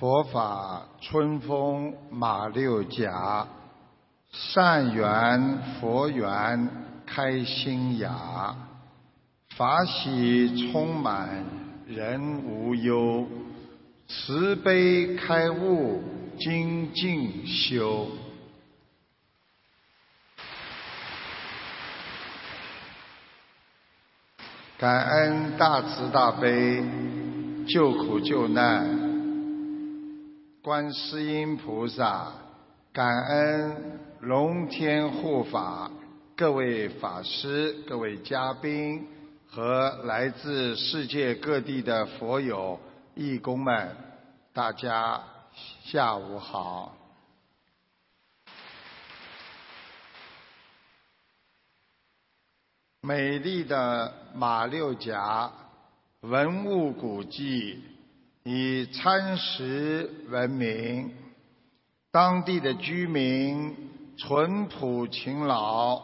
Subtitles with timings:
[0.00, 3.46] 佛法春风马六甲，
[4.32, 6.70] 善缘佛缘
[7.04, 8.56] 开心雅，
[9.54, 11.44] 法喜充满
[11.86, 13.26] 人无忧，
[14.08, 16.02] 慈悲开悟
[16.38, 18.08] 精进修。
[24.78, 26.82] 感恩大慈大悲
[27.68, 28.99] 救苦救难
[30.62, 32.30] 观世音菩萨，
[32.92, 35.90] 感恩龙天护法
[36.36, 39.08] 各位法师、各位嘉宾
[39.48, 42.78] 和来自世界各地的佛友、
[43.14, 43.96] 义工们，
[44.52, 45.22] 大家
[45.84, 46.94] 下午好。
[53.00, 55.50] 美丽的马六甲
[56.20, 57.82] 文物古迹
[58.42, 61.12] 以餐食闻名，
[62.10, 63.76] 当地的居民
[64.16, 66.00] 淳朴勤劳。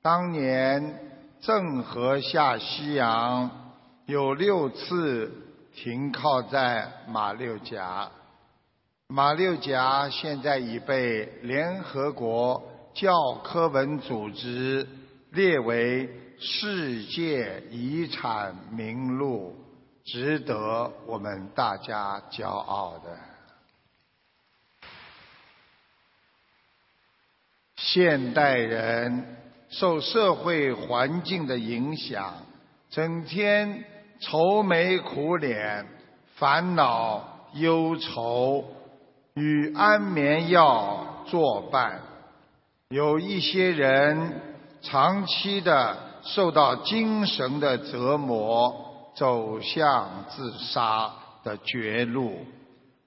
[0.00, 1.00] 当年
[1.40, 3.74] 郑和下西洋
[4.06, 5.32] 有六次
[5.74, 8.08] 停靠在马六甲，
[9.08, 12.62] 马六甲现在已被联合国
[12.94, 13.12] 教
[13.42, 14.86] 科文组织。
[15.32, 19.54] 列为世界遗产名录，
[20.10, 23.10] 值得我们大家骄傲的。
[27.76, 29.36] 现代人
[29.68, 32.34] 受社会环境的影响，
[32.88, 33.84] 整天
[34.18, 35.86] 愁眉苦脸、
[36.36, 38.64] 烦恼忧愁，
[39.34, 42.00] 与安眠药作伴。
[42.88, 44.48] 有一些人。
[44.80, 48.87] 长期的受到精神的折磨，
[49.18, 51.10] 走向自杀
[51.42, 52.46] 的绝路。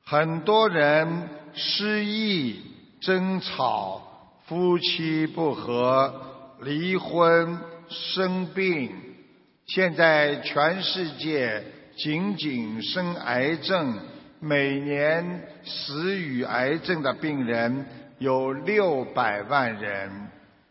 [0.03, 2.61] 很多人失忆、
[2.99, 4.01] 争吵、
[4.45, 6.13] 夫妻不和、
[6.61, 8.91] 离婚、生病。
[9.67, 11.63] 现在全世界
[11.95, 13.97] 仅仅生癌症，
[14.41, 17.85] 每年死于癌症的病人
[18.19, 20.27] 有六百万人。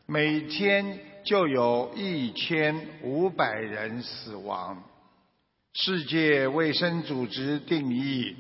[0.06, 4.82] 每天就有一千五百人死亡。
[5.72, 8.36] 世界卫生组织定义，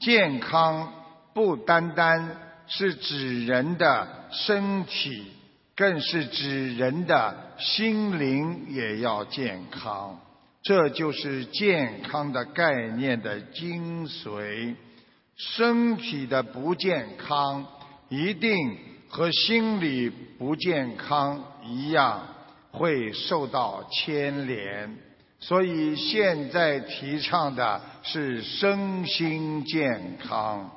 [0.00, 0.92] 健康
[1.32, 2.36] 不单单
[2.66, 5.24] 是指人的身体，
[5.74, 10.20] 更是指人的心灵也要健康。
[10.62, 14.74] 这就是健康的概念的精髓。
[15.36, 17.66] 身体的不健康，
[18.08, 18.52] 一定。
[19.06, 22.26] 和心理不健康一样，
[22.72, 24.98] 会受到牵连。
[25.46, 30.70] 所以现在提倡的是身心健康。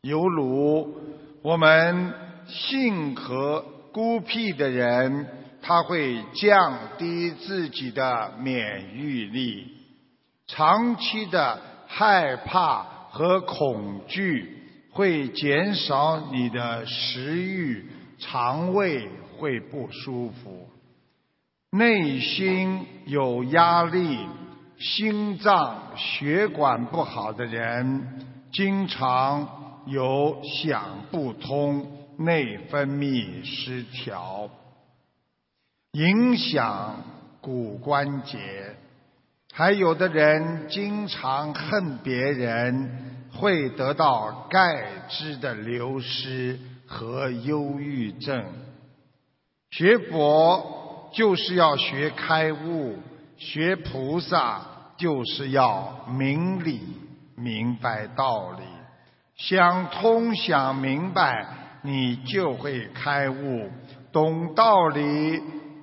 [0.00, 0.92] 犹如
[1.40, 2.12] 我们
[2.48, 5.28] 性格孤僻的人，
[5.62, 9.68] 他会降低自己的免疫力，
[10.48, 14.58] 长期的害怕和恐惧。
[14.94, 17.86] 会减少你的食欲，
[18.18, 19.08] 肠胃
[19.38, 20.61] 会不舒服，
[21.74, 24.18] 内心有压力，
[24.78, 31.86] 心脏血管不好的人，经常有想不通，
[32.18, 34.50] 内分泌失调，
[35.92, 37.02] 影响
[37.40, 38.38] 骨关节，
[39.54, 43.08] 还有的人经常恨别人。
[43.34, 48.44] 会得到钙质的流失和忧郁症。
[49.70, 50.81] 学佛
[51.12, 52.96] 就是要学开悟，
[53.36, 54.60] 学菩萨
[54.96, 56.80] 就是要明理
[57.36, 58.64] 明白道理。
[59.36, 61.46] 想通想明白，
[61.82, 63.70] 你就会开悟。
[64.12, 65.40] 懂道理，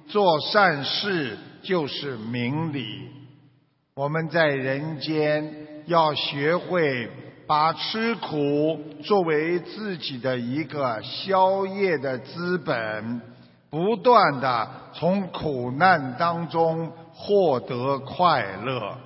[0.07, 3.09] 做善事就是明理。
[3.95, 5.53] 我们在人间
[5.85, 7.09] 要学会。
[7.49, 13.19] 把吃苦作为自己的一个消业的资本，
[13.69, 18.97] 不断的从苦难当中获得快乐，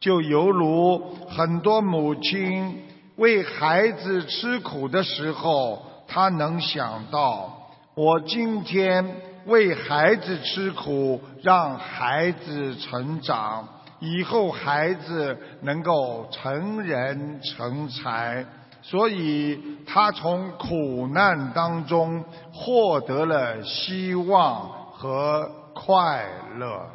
[0.00, 2.82] 就犹如很多母亲
[3.16, 9.16] 为孩子吃苦的时候，她能想到，我今天
[9.46, 13.68] 为孩子吃苦，让孩子成长。
[13.98, 18.44] 以后孩子能够成人成才，
[18.88, 26.24] 所以他从苦难当中获得了希望和快
[26.56, 26.88] 乐。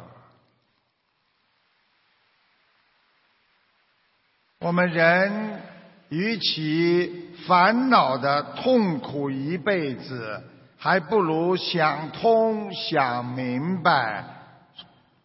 [4.60, 5.60] 我们人
[6.08, 10.42] 与其烦恼的痛苦一辈子，
[10.78, 14.24] 还不如想通、想明白，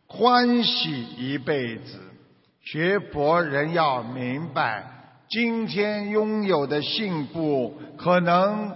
[0.08, 2.02] 欢喜一辈子。
[2.62, 4.97] 学佛人要明白，
[5.30, 8.72] 今天拥有的幸福，可能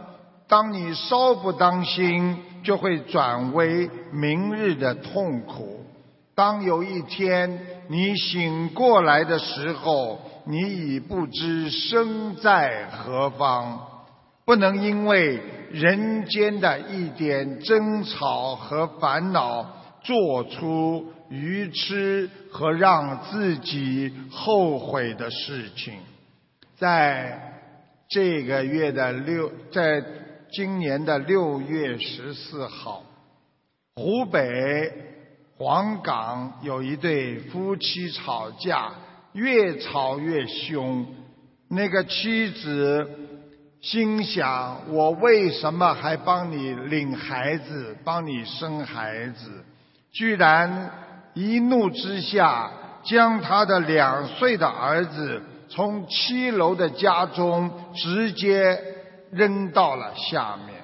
[0.50, 5.80] 当你稍不当心，就会转为明日的痛苦。
[6.36, 13.88] 当有一天你醒过来的时候，你已不知身在何方。
[14.44, 15.39] 不能因为
[15.71, 19.65] 人间的一点争吵和烦恼，
[20.03, 25.94] 做出愚痴和让自己后悔的事情。
[26.81, 27.39] 在
[28.10, 30.04] 这个月的六，在
[30.51, 33.04] 今年的六月十四号，
[33.95, 34.92] 湖北。
[35.60, 38.94] 黄冈有一对夫妻吵架，
[39.33, 41.06] 越吵越凶。
[41.69, 43.07] 那个妻子
[43.80, 49.63] 心想：我为什么还帮你领孩子、帮你生孩子？
[50.12, 50.89] 居然
[51.36, 52.72] 一怒之下，
[53.04, 58.79] 将他的两岁的儿子从七楼的家中直接
[59.31, 60.81] 扔到了下面。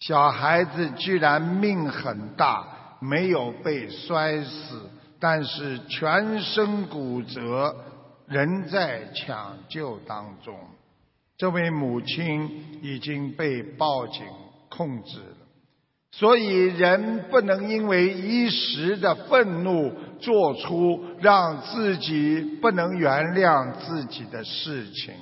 [0.00, 2.66] 小孩子居然命很大。
[3.04, 7.74] 没有被摔死，但是全身骨折，
[8.28, 10.56] 仍在抢救当中。
[11.36, 14.24] 这位母亲已经被报警
[14.68, 15.31] 控制。
[16.14, 25.14] 所以，人不能因为一时的愤怒，做出让自己不能原谅自己的事情。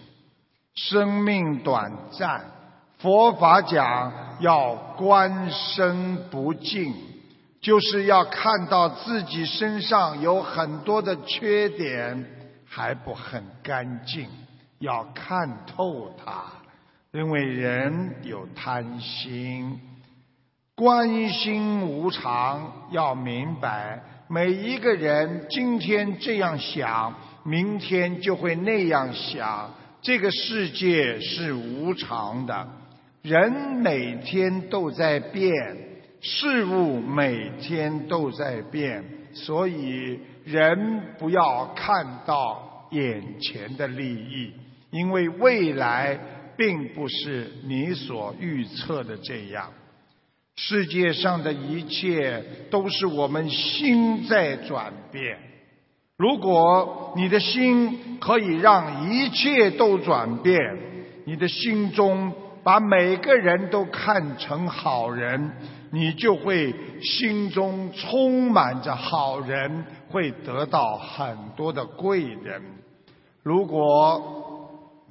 [0.75, 2.45] 生命短暂，
[2.99, 6.93] 佛法讲要观身不净。
[7.61, 12.27] 就是要看到自己身上有很多的缺点
[12.67, 14.27] 还不很干净，
[14.79, 16.45] 要看透它。
[17.13, 19.79] 因为人有贪心，
[20.81, 29.71] 观心无常，要明白每一个人今天这样想，明天就会那样想。
[30.01, 32.67] 这个世界是无常的，
[33.21, 35.53] 人每天都在变。
[36.23, 39.05] 事物每天都在变，
[39.35, 44.55] 所以人不要看到眼前的利益，
[44.91, 46.19] 因为未来
[46.57, 49.71] 并不是你所预测的这样。
[50.63, 55.39] 世界上的一切都是我们心在转变。
[56.19, 60.61] 如果你的心可以让一切都转变，
[61.25, 62.31] 你的心中
[62.63, 65.51] 把每个人都看成好人。
[65.93, 66.73] 你就会
[67.03, 72.63] 心中充满着好人，会得到很多的贵人。
[73.43, 74.40] 如果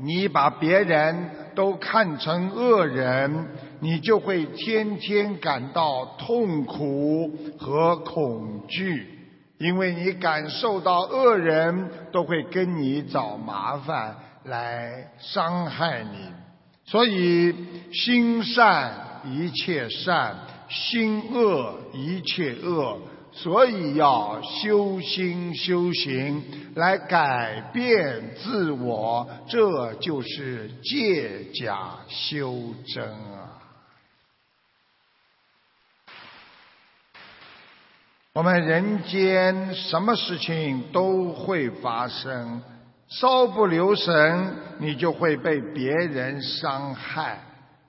[0.01, 3.47] 你把别人都看成恶人，
[3.81, 9.05] 你就会天天感到痛苦和恐惧，
[9.57, 14.15] 因为你感受到恶人都会跟你找麻烦
[14.45, 16.29] 来伤害你。
[16.85, 17.53] 所以
[17.91, 20.35] 心善一切善。
[20.71, 22.99] 心恶一切恶，
[23.41, 26.43] 所以要修心修行
[26.75, 33.61] 来改变自我，这就是借假修真啊！
[38.33, 42.61] 我们人间什么事情都会发生，
[43.07, 47.39] 稍不留神，你就会被别人伤害。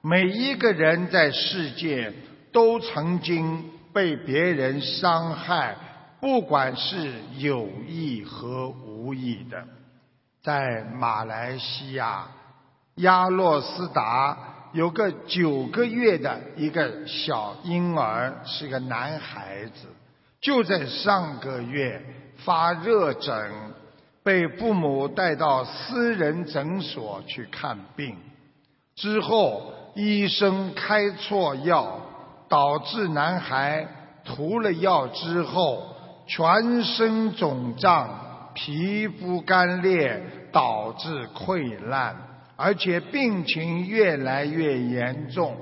[0.00, 2.12] 每一个人在世界。
[2.52, 5.76] 都曾经被别人伤害，
[6.20, 9.64] 不管是有意和无意的。
[10.42, 12.28] 在马来西亚
[12.96, 14.36] 亚洛斯达
[14.72, 19.88] 有个九个月的一个小婴儿，是个男孩子，
[20.40, 22.02] 就在上个月
[22.38, 23.52] 发热疹，
[24.22, 28.16] 被父母带到私人诊所去看病，
[28.94, 32.00] 之后医生开错药。
[32.50, 33.86] 导致男孩
[34.24, 35.86] 涂了药之后，
[36.26, 42.16] 全身肿胀、皮肤干裂，导致溃烂，
[42.56, 45.56] 而且病情越来越严重，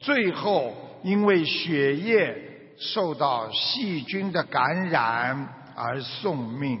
[0.00, 0.74] 最后
[1.04, 2.36] 因为血液
[2.78, 6.80] 受到细菌的感染而送命。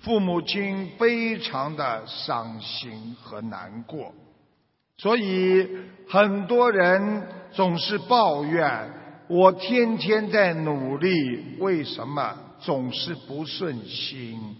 [0.00, 4.12] 父母亲非常的伤心和难过。
[4.98, 5.68] 所以
[6.08, 7.22] 很多人
[7.52, 8.90] 总是抱怨，
[9.28, 14.56] 我天天在努力，为什么总是不顺心？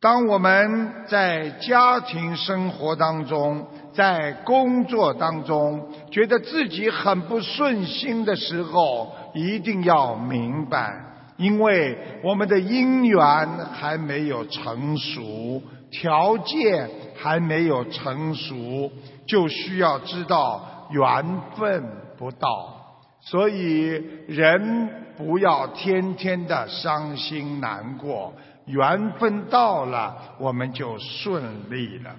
[0.00, 10.94] 当我们在家庭生活当中，在工作当中，觉得自己很不顺心的时候，一定要明白，
[11.36, 15.60] 因为我们的姻缘还没有成熟，
[15.90, 18.92] 条件还没有成熟，
[19.28, 21.84] 就需要知道缘分
[22.16, 28.32] 不到，所以人不要天天的伤心难过。
[28.64, 32.16] 缘分到了，我们就顺利了。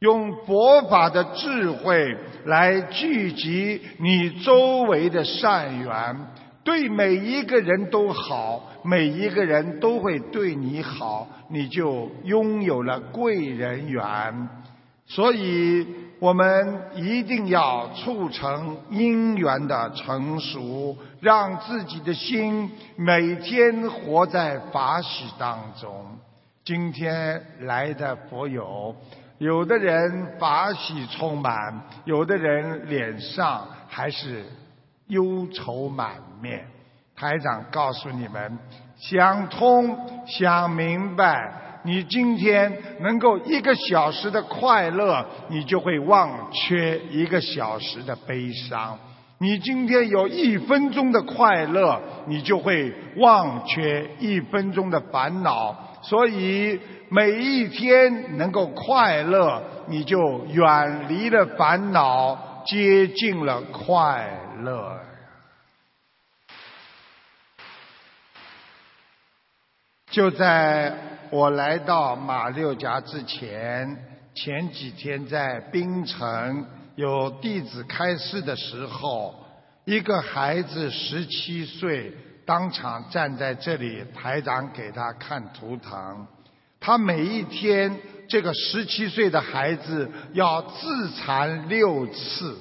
[0.00, 2.16] 用佛法的智慧
[2.46, 6.16] 来聚集你周围的善缘，
[6.64, 14.48] 对每一个人都好，每一个人都会对你好，你就拥有了贵人缘。
[15.06, 15.86] 所以。
[16.20, 26.18] 我们一定要促成因缘的成熟，让自己的心每天活在法喜当中。
[26.62, 28.94] 今天来的佛友，
[29.38, 34.44] 有的人法喜充满，有的人脸上还是
[35.06, 36.66] 忧愁满面。
[37.16, 38.58] 台长告诉你们：
[38.98, 41.69] 想通，想明白。
[41.82, 42.70] 你今天
[43.00, 48.98] 能够一个小时的快乐，你就会忘却一个小时的悲伤；
[49.38, 55.74] 你今天有一分钟的快乐，你就会忘却一分钟的烦恼。
[56.02, 64.30] 所以每一天能够快乐，你就远离了烦恼，接近了快
[64.62, 65.00] 乐。
[70.10, 71.09] 就在。
[71.32, 73.96] 我来到马六甲之前，
[74.34, 79.32] 前几天在槟城有弟子开示的时候，
[79.84, 82.12] 一个孩子十七岁，
[82.44, 86.26] 当场站在这里，台长给他看图腾。
[86.80, 87.96] 他每一天，
[88.28, 92.58] 这个十七岁的孩子要自残六次，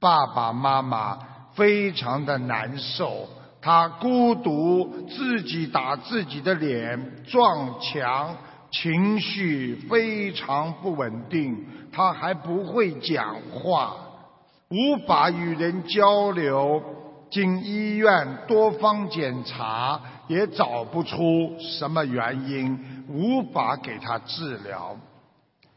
[0.00, 1.16] 爸爸妈妈
[1.54, 3.28] 非常的难受。
[3.62, 8.36] 他孤独，自己打自己的脸，撞墙，
[8.72, 11.64] 情绪非常不稳定。
[11.92, 13.94] 他还不会讲话，
[14.68, 16.82] 无法与人交流。
[17.30, 24.96] 经医院多方检查，也找不出什么原因，无法给他治疗。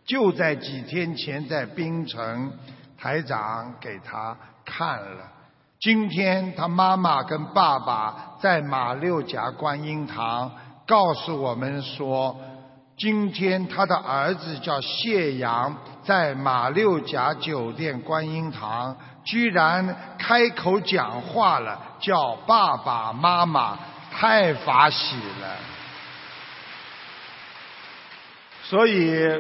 [0.06, 2.51] 就在几天前，在槟城，
[2.98, 5.35] 台长给他看了。
[5.86, 10.51] 今天他妈妈跟爸爸在马六甲观音堂
[10.88, 12.36] 告诉我们说，
[12.98, 23.77] 今天他的儿子叫谢阳，在马六甲酒店观音堂居然开口讲话了，叫爸爸妈妈，
[24.12, 25.56] 太法喜了。
[28.63, 29.39] 所以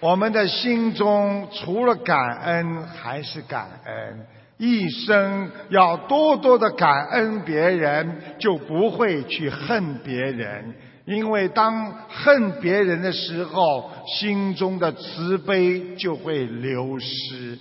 [0.00, 4.26] 我们的心中除了感恩还是感恩。
[4.56, 10.74] 一生要多多的感恩别人，就不会去恨别人。
[11.06, 17.58] 因为当恨别人的时候，心中的慈悲就会流失。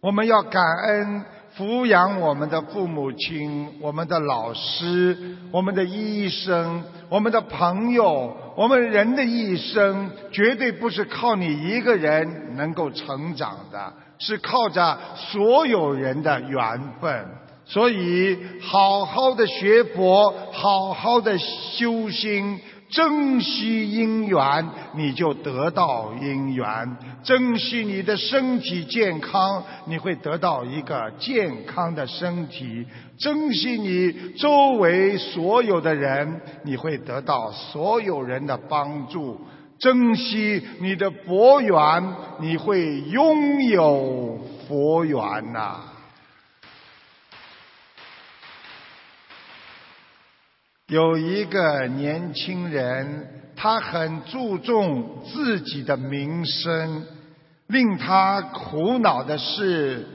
[0.00, 1.24] 我们要感恩
[1.56, 5.16] 抚养我们的父母亲、我们的老师、
[5.50, 8.36] 我们的医生、我们的朋友。
[8.56, 13.92] 我们人的一生绝对不是靠你一个人能够成长的。
[14.18, 17.26] 是靠着所有人的缘分，
[17.66, 32.86] 所以好好的学佛，好好的修心，珍惜因缘，你就得到因缘；珍惜你的身体健康，你会得到一个健康的身体；
[33.18, 39.40] 珍惜你周围所有的人，你会得到所有人的帮助。
[39.78, 45.80] 珍惜你的佛缘，你会拥有佛缘呐。
[50.86, 57.06] 有一个年轻人，他很注重自己的名声，
[57.66, 60.06] 令他苦恼的是，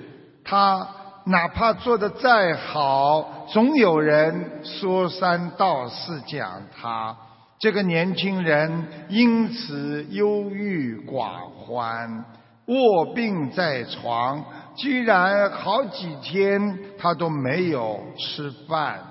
[0.44, 0.88] 他
[1.26, 7.18] 哪怕做的再好，总有人说三道四讲他。
[7.60, 12.24] 这个年轻人因此忧郁寡欢，
[12.68, 14.46] 卧病在床，
[14.78, 19.02] 居然好几天他都没有吃饭。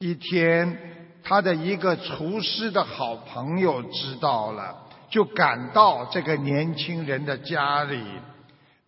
[0.00, 0.76] 一天，
[1.22, 4.74] 他的一个厨师的好朋友知道了，
[5.08, 8.02] 就赶到这个年轻人的家里。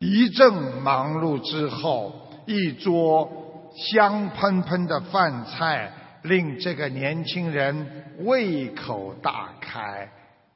[0.00, 2.12] 一阵忙碌之后，
[2.46, 3.30] 一桌
[3.76, 5.92] 香喷喷的饭菜。
[6.22, 7.86] 令这个年轻人
[8.20, 10.08] 胃口大开，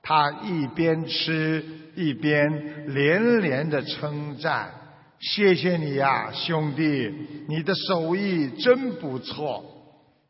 [0.02, 4.70] 他一边吃一边连连的称赞
[5.18, 7.12] ：“谢谢你呀，兄弟，
[7.48, 9.64] 你的手艺真不错。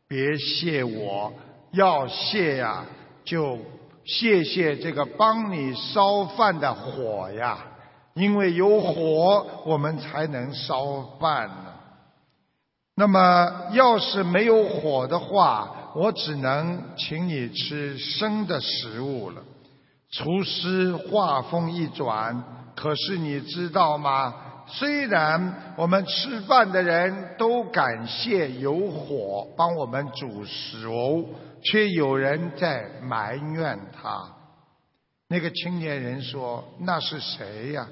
[0.07, 1.33] 别谢我，
[1.71, 2.85] 要谢呀，
[3.23, 3.59] 就
[4.05, 7.57] 谢谢这个帮你烧饭的火呀，
[8.13, 11.66] 因为有火，我们才能烧饭。
[12.99, 19.43] 那么，要是没有火的话，我只能请你吃生的食物了。”
[20.09, 22.43] 厨师话锋一转，
[22.75, 24.33] 可是你知道吗？
[24.65, 31.23] 虽然我们吃饭的人都感谢有火帮我们煮熟，
[31.61, 34.23] 却有人在埋怨他。
[35.29, 37.87] 那个青年人说：“那是谁呀？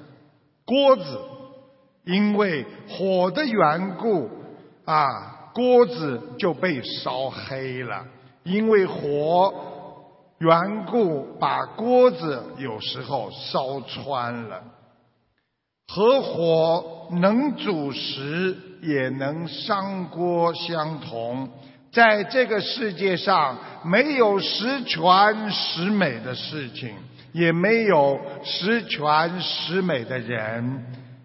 [0.64, 1.20] 锅子，
[2.04, 4.28] 因为火的缘故
[4.86, 8.02] 啊，锅子就被烧黑了，
[8.44, 9.52] 因为火。”
[10.38, 14.62] 缘故把锅子有时候烧穿了，
[15.88, 21.48] 和火能煮食也能伤锅相同，
[21.90, 26.94] 在这个世界上没有十全十美的事情，
[27.32, 30.84] 也没有十全十美的人。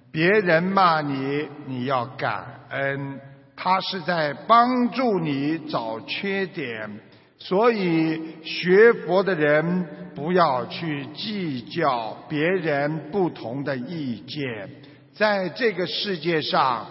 [0.10, 3.20] 别人骂你，你要感恩，
[3.64, 6.90] 他是在帮助你找缺点。
[7.38, 14.68] 所以学佛的人不要去计较别人不同的意见，
[15.14, 16.88] 在这个世界上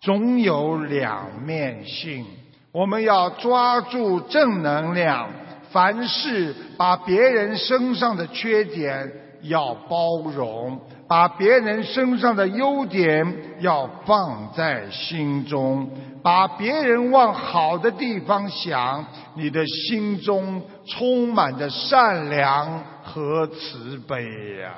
[0.00, 2.24] 总有两面性，
[2.72, 5.30] 我们要抓住正能量，
[5.70, 10.80] 凡事把别人身上的缺点要包容。
[11.06, 15.90] 把别人身上的优点要放在心中，
[16.22, 24.24] 把别人往好的地方想，你的心中充满着善良和慈悲
[24.62, 24.74] 呀。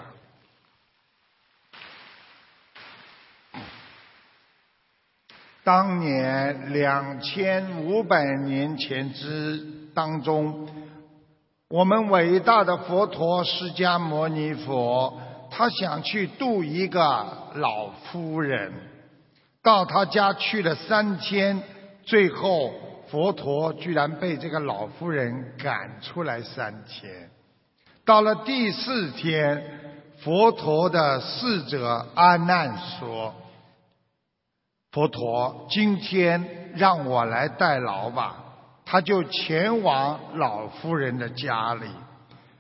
[5.63, 10.69] 当年两千五百年前之当中，
[11.69, 15.21] 我们伟大的佛陀释迦牟尼佛。
[15.57, 17.01] 他想去度一个
[17.55, 18.75] 老夫人，
[19.63, 21.63] 到他家去了三天，
[22.05, 22.75] 最后
[23.09, 27.31] 佛陀居然被这个老夫人赶出来三天。
[28.05, 29.65] 到了第四天，
[30.19, 33.35] 佛陀的侍者阿难说
[34.93, 38.45] ：“佛陀，今天让我来代劳吧。”
[38.85, 41.87] 他就前往老夫人的家里。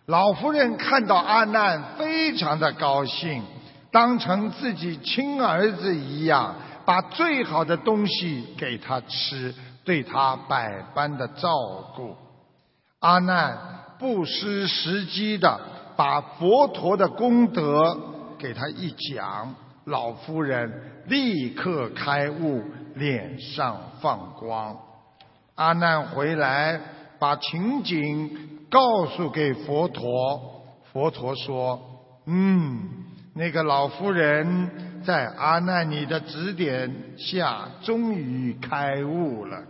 [0.06, 3.42] 老夫人看到阿难，非常的高兴，
[3.90, 9.52] 当成自己亲儿子一样，把最好的东西给他吃，
[9.84, 11.50] 对他百般的照
[11.96, 12.16] 顾。
[13.00, 13.58] 阿难
[13.98, 15.60] 不失时机的
[15.96, 17.98] 把佛陀的功德
[18.38, 22.62] 给他一讲，老夫人立刻开悟，
[22.94, 24.76] 脸上放光。
[25.56, 26.80] 阿难回来，
[27.18, 28.55] 把情景。
[28.70, 31.80] 告诉给佛陀，佛陀说
[32.26, 32.80] ：“嗯，
[33.34, 39.62] 那个老夫人在阿难你的指点下，终于开悟了。”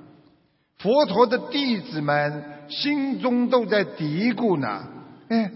[0.79, 4.85] 佛陀的弟子们心中都在嘀咕呢
[5.29, 5.51] ：“哎，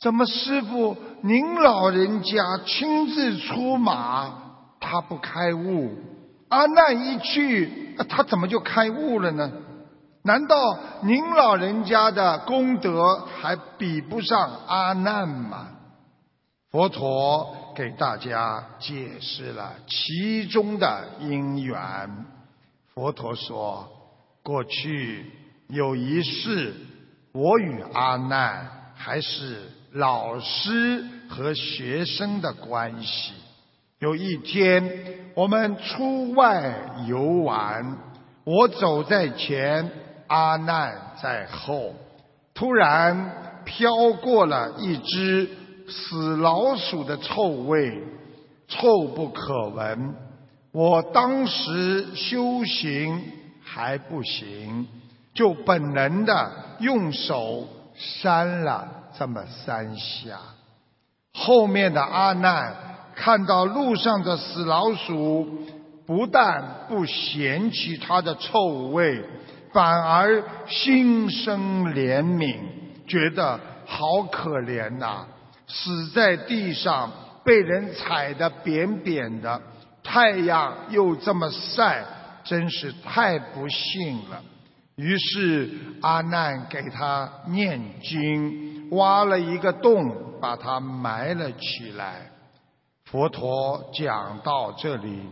[0.00, 4.32] 怎么师傅您老人家亲自出马，
[4.80, 5.90] 他不开悟？
[6.48, 9.52] 阿难一去，他怎么就开悟了呢？”
[10.28, 15.68] 难道您老人家的功德还比不上阿难吗？
[16.70, 22.26] 佛陀给大家解释了其中的因缘。
[22.92, 23.88] 佛陀说，
[24.42, 25.32] 过去
[25.68, 26.74] 有一世，
[27.32, 29.62] 我与阿难还是
[29.92, 33.32] 老师和学生的关系。
[33.98, 36.74] 有一天，我们出外
[37.06, 37.96] 游玩，
[38.44, 39.90] 我走在前。
[40.28, 41.94] 阿难在后，
[42.54, 45.48] 突然飘过了一只
[45.88, 48.02] 死老鼠的臭味，
[48.68, 50.14] 臭不可闻。
[50.72, 53.22] 我当时修行
[53.64, 54.86] 还不行，
[55.34, 58.86] 就本能的用手扇了
[59.18, 60.38] 这么三下。
[61.32, 62.74] 后面的阿难
[63.14, 65.48] 看到路上的死老鼠，
[66.06, 69.24] 不但不嫌弃它的臭味。
[69.72, 72.56] 反而心生怜悯，
[73.06, 75.26] 觉得好可怜呐！
[75.66, 77.10] 死在地上，
[77.44, 79.60] 被人踩得扁扁的，
[80.02, 82.04] 太阳又这么晒，
[82.44, 84.42] 真是太不幸了。
[84.96, 92.30] 于是阿难给他念经，挖了一个洞，把它埋了起来。
[93.04, 95.22] 佛陀讲到这里，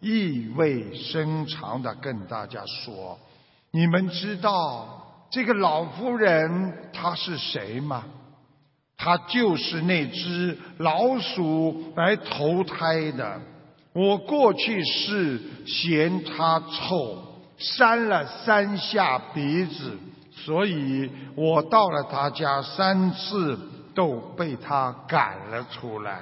[0.00, 3.18] 意味深长的跟大家说
[3.74, 8.04] ：“你们知道这个老妇人她是谁吗？
[8.96, 13.40] 她就是那只老鼠来投胎的。
[13.92, 19.98] 我过去是嫌她臭，扇了三下鼻子。”
[20.44, 23.58] 所以我到了他家三次，
[23.94, 26.20] 都被他赶了出来。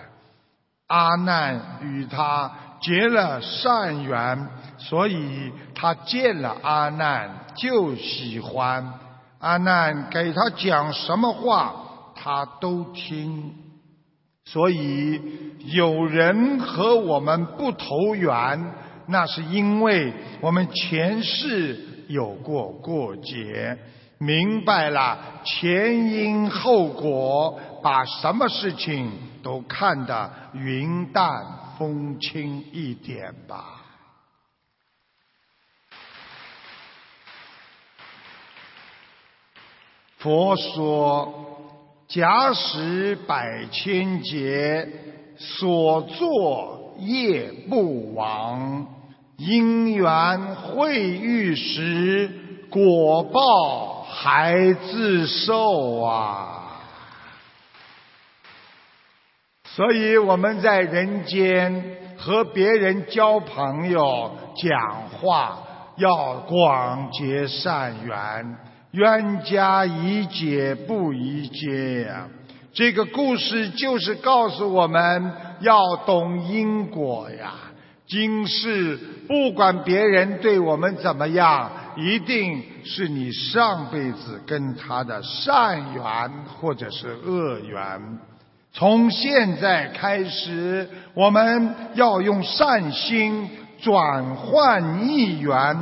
[0.86, 8.92] 阿难与他结了善缘，所以他见了阿难就喜欢。
[9.38, 11.74] 阿难给他讲什么话，
[12.14, 13.54] 他都听。
[14.44, 15.20] 所以
[15.66, 18.72] 有人和我们不投缘，
[19.06, 23.78] 那是因为我们前世有过过节。
[24.18, 29.10] 明白了前因后果，把什么事情
[29.42, 31.28] 都看得云淡
[31.78, 33.80] 风轻一点吧。
[40.18, 41.32] 佛说：
[42.08, 44.88] 假使百千劫
[45.36, 48.86] 所作业不亡，
[49.36, 52.30] 因缘会遇时，
[52.70, 54.02] 果报。
[54.14, 56.51] 还自受啊！
[59.74, 61.82] 所以我们在人间
[62.18, 65.58] 和别人交朋友、讲话，
[65.96, 68.56] 要广结善缘，
[68.90, 72.28] 冤家宜解不宜结呀。
[72.74, 77.54] 这个故事就是告诉我们要懂因果呀。
[78.06, 81.70] 今世不管别人对我们怎么样。
[81.94, 88.18] 一定是你上辈子跟他的善缘或者是恶缘。
[88.72, 95.76] 从现在开始，我们要用善心转换逆缘。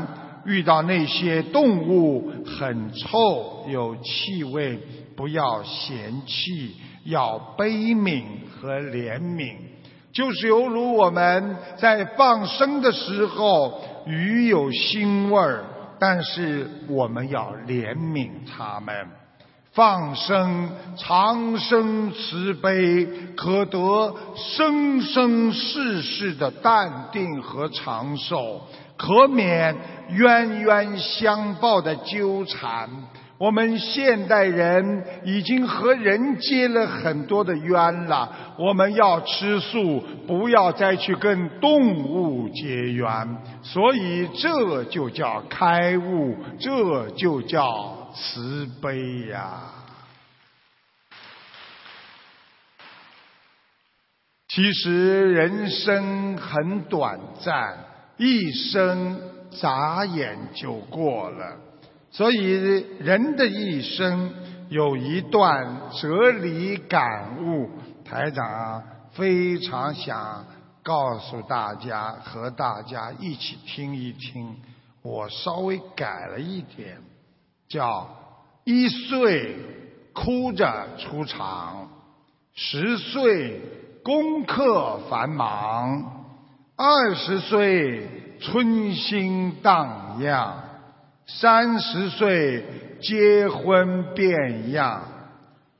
[0.46, 4.78] 遇到那些动物很臭有气味，
[5.14, 9.54] 不要嫌弃，要悲悯和怜悯。
[10.12, 15.64] 就是犹如我们在放生的时候，鱼有腥味儿。
[16.00, 18.94] 但是我们要怜悯他们，
[19.80, 28.60] 放生长生慈悲，可得生生世世的淡定和长寿，
[28.98, 29.74] 可免
[30.10, 32.90] 冤冤相报的纠缠。
[33.38, 43.08] 我们现代人已经和人结了很多的冤了，我们要吃素，不要再去跟动物结缘。
[43.62, 49.62] 所以这就叫开悟，这就叫慈悲呀。
[54.48, 57.78] 其实人生很短暂，
[58.16, 59.20] 一生
[59.52, 61.56] 眨眼就过了。
[62.10, 62.38] 所以，
[62.98, 64.34] 人的一生
[64.68, 67.70] 有一段哲理感悟，
[68.04, 70.44] 台长非常想
[70.82, 74.56] 告诉大家，和大家一起听一听。
[75.02, 77.00] 我稍微改了一点，
[77.70, 78.06] 叫
[78.64, 79.54] 一岁
[80.12, 81.88] 哭着出场，
[82.52, 83.60] 十岁
[84.02, 86.26] 功课繁忙，
[86.76, 88.08] 二十岁
[88.40, 90.64] 春心荡漾。
[91.26, 92.64] 三十岁
[93.00, 95.02] 结婚变样，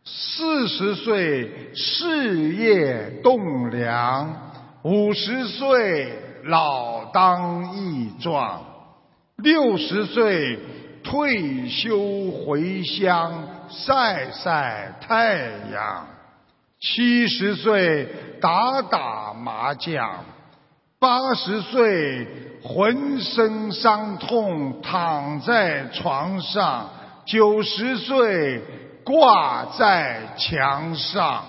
[0.04, 4.52] 四十岁事业栋梁，
[4.84, 6.12] 五十岁
[6.44, 8.62] 老当益壮，
[9.38, 10.56] 六十岁
[11.02, 15.36] 退休回乡晒晒太
[15.72, 16.06] 阳，
[16.80, 18.08] 七十岁
[18.40, 20.24] 打打麻将，
[20.98, 22.26] 八十岁。
[22.62, 26.90] 浑身伤痛，躺在床上；
[27.24, 28.60] 九十岁
[29.02, 31.42] 挂在墙上。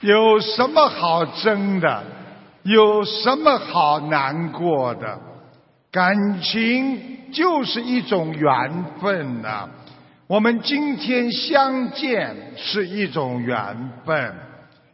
[0.00, 2.04] 有什么好争的？
[2.64, 5.20] 有什么好难过的？
[5.92, 6.98] 感情
[7.30, 9.68] 就是一种缘分呐。
[10.26, 14.34] 我们今天相见是一种缘分。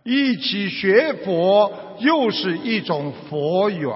[0.03, 3.93] 一起学佛又是一种佛缘，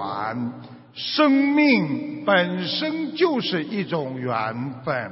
[0.93, 5.11] 生命本身就是一种缘分，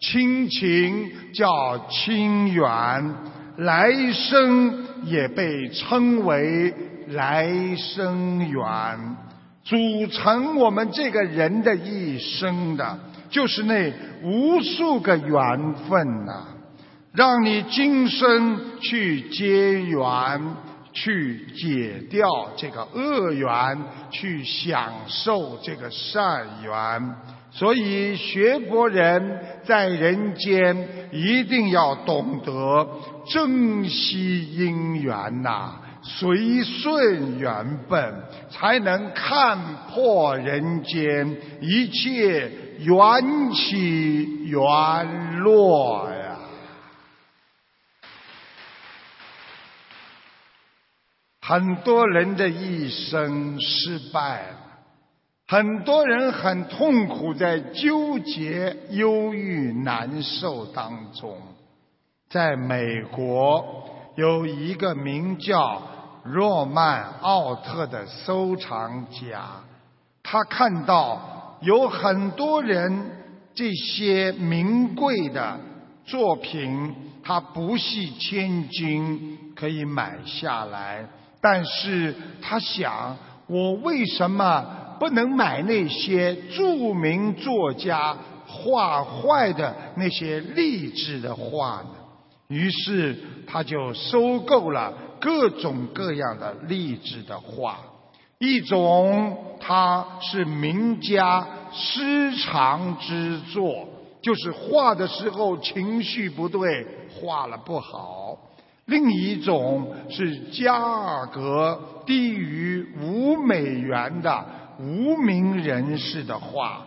[0.00, 3.14] 亲情叫亲缘，
[3.56, 6.74] 来生也被称为
[7.12, 7.46] 来
[7.76, 9.16] 生缘，
[9.64, 9.76] 组
[10.08, 12.98] 成我们这个人的一生的，
[13.30, 16.46] 就是那无数个缘分呐，
[17.12, 20.56] 让你今生去结缘，
[20.92, 23.78] 去解掉这个恶缘，
[24.10, 27.14] 去享受这个善缘。
[27.54, 32.88] 所以学佛人在人间一定要懂得
[33.26, 35.74] 珍惜因缘呐。
[36.04, 39.56] 随顺缘分，才能看
[39.88, 46.38] 破人间一切缘起缘落呀。
[51.40, 54.56] 很多人的一生失败了，
[55.46, 61.38] 很多人很痛苦，在纠结、忧郁、难受当中。
[62.28, 65.91] 在美国有一个名叫。
[66.24, 69.42] 诺曼·奥特的收藏家，
[70.22, 73.10] 他看到有很多人
[73.54, 75.58] 这些名贵的
[76.04, 81.04] 作品，他不惜千金可以买下来，
[81.40, 83.16] 但是他想，
[83.48, 84.64] 我为什么
[85.00, 91.94] 不能买那些著名作家画坏的那些励志的画呢？
[92.46, 94.92] 于是他就收购了。
[95.22, 97.78] 各种各样的励志的画，
[98.40, 103.86] 一种它是名家失常之作，
[104.20, 108.36] 就是画的时候情绪不对，画了不好；
[108.86, 114.44] 另一种是价格低于五美元的
[114.80, 116.82] 无名人士的画，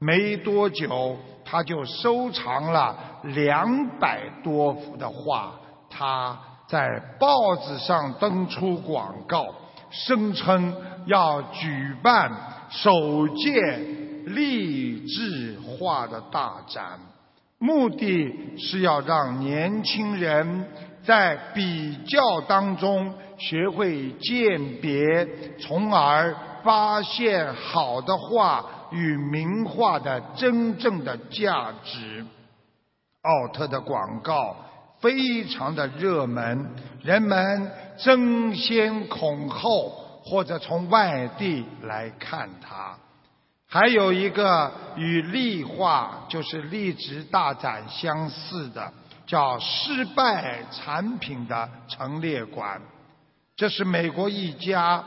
[0.00, 5.52] 没多久他就收藏了两百多幅的画，
[5.88, 6.36] 他。
[6.68, 9.46] 在报纸上登出广告，
[9.90, 10.76] 声称
[11.06, 12.30] 要举办
[12.68, 13.60] 首届
[14.26, 17.00] 励志画的大展，
[17.58, 20.66] 目的是要让年轻人
[21.02, 25.26] 在比较当中学会鉴别，
[25.58, 32.26] 从而发现好的画与名画的真正的价值。
[33.22, 34.54] 奥特的广告。
[35.00, 36.70] 非常的热门，
[37.02, 39.88] 人们争先恐后，
[40.24, 42.96] 或者从外地来看它。
[43.70, 48.92] 还有一个与立画就是励志大展相似的，
[49.26, 52.80] 叫失败产品的陈列馆。
[53.56, 55.04] 这是美国一家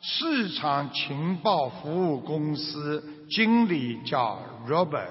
[0.00, 5.10] 市场情报服务公司经理叫 Robert，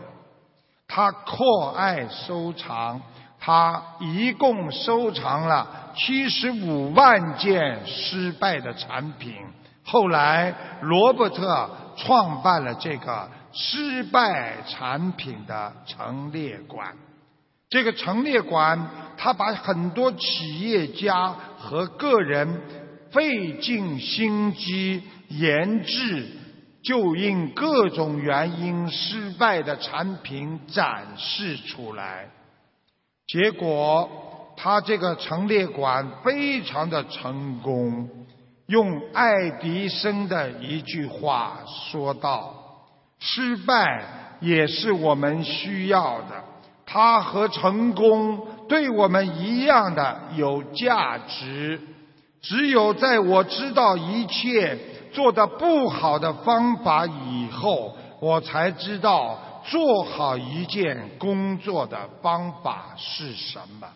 [0.88, 3.00] 他酷爱收藏。
[3.44, 9.34] 他一共收藏了七十五万件失败的产品。
[9.84, 16.96] 后来，罗伯特创办了这个失败产品的陈列馆。
[17.68, 22.62] 这个陈列馆，他把很多企业家和个人
[23.12, 26.28] 费尽心机研制，
[26.84, 32.30] 就因各种原因失败的产品展示出来。
[33.32, 34.10] 结果，
[34.58, 38.10] 他这个陈列馆非常的成功。
[38.68, 42.54] 用爱迪生的一句话说道
[43.20, 44.04] ：“失败
[44.42, 46.44] 也是我们需要的，
[46.86, 51.80] 它和成功对我们一样的有价值。
[52.42, 54.78] 只有在我知道一切
[55.14, 63.88] 做的不好的方法以后，我才知道。”做好一件工作的方法是什么？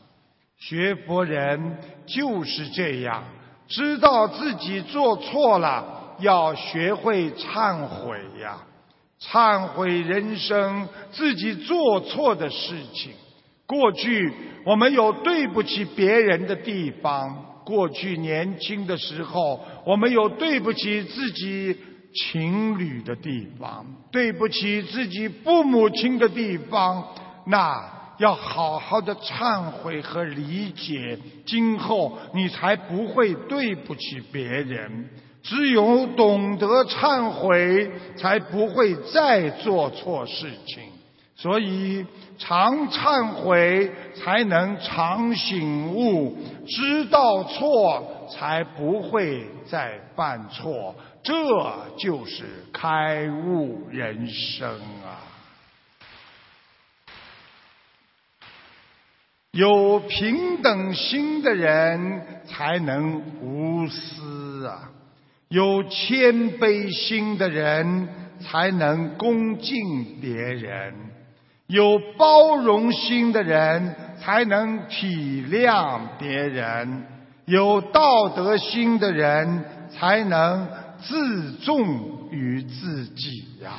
[0.58, 3.24] 学佛人就是这样，
[3.68, 8.58] 知道自己做错了，要学会忏悔呀，
[9.22, 13.12] 忏悔人生自己做错的事情。
[13.68, 14.34] 过去
[14.66, 21.78] 我们有对不起别人的地方，过去年轻的时候我们有对不起自己。
[22.16, 27.06] 情侣的地方，对不起自己父母亲的地方，
[27.46, 35.10] 那要好好的忏悔和理解，今后你才不会对不起别人。
[35.44, 40.84] 只有懂得忏悔，才不会再做错事情。
[41.36, 42.04] 所以，
[42.40, 50.96] 常忏悔才能常醒悟，知道错才不会再犯错。
[51.26, 51.34] 这
[51.98, 54.70] 就是开悟人生
[55.04, 55.26] 啊！
[59.50, 64.92] 有平等心的人才能无私啊，
[65.48, 68.08] 有谦卑心的人
[68.40, 70.94] 才能恭敬别人；
[71.66, 77.04] 有包容心的人才能体谅别人；
[77.46, 83.72] 有道德心的人才能自重于自己呀；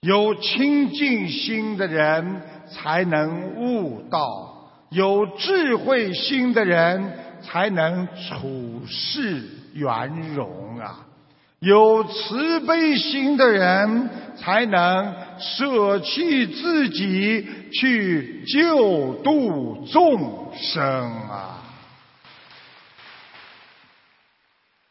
[0.00, 4.48] 有清净心的人才能悟道。
[4.90, 9.42] 有智慧心的人才能处事
[9.72, 11.06] 圆融啊，
[11.60, 21.58] 有慈悲心的人才能舍弃自己去救度众生啊。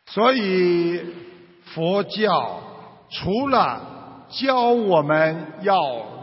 [0.08, 1.00] 所以
[1.74, 2.60] 佛教
[3.10, 3.82] 除了
[4.30, 5.76] 教我们要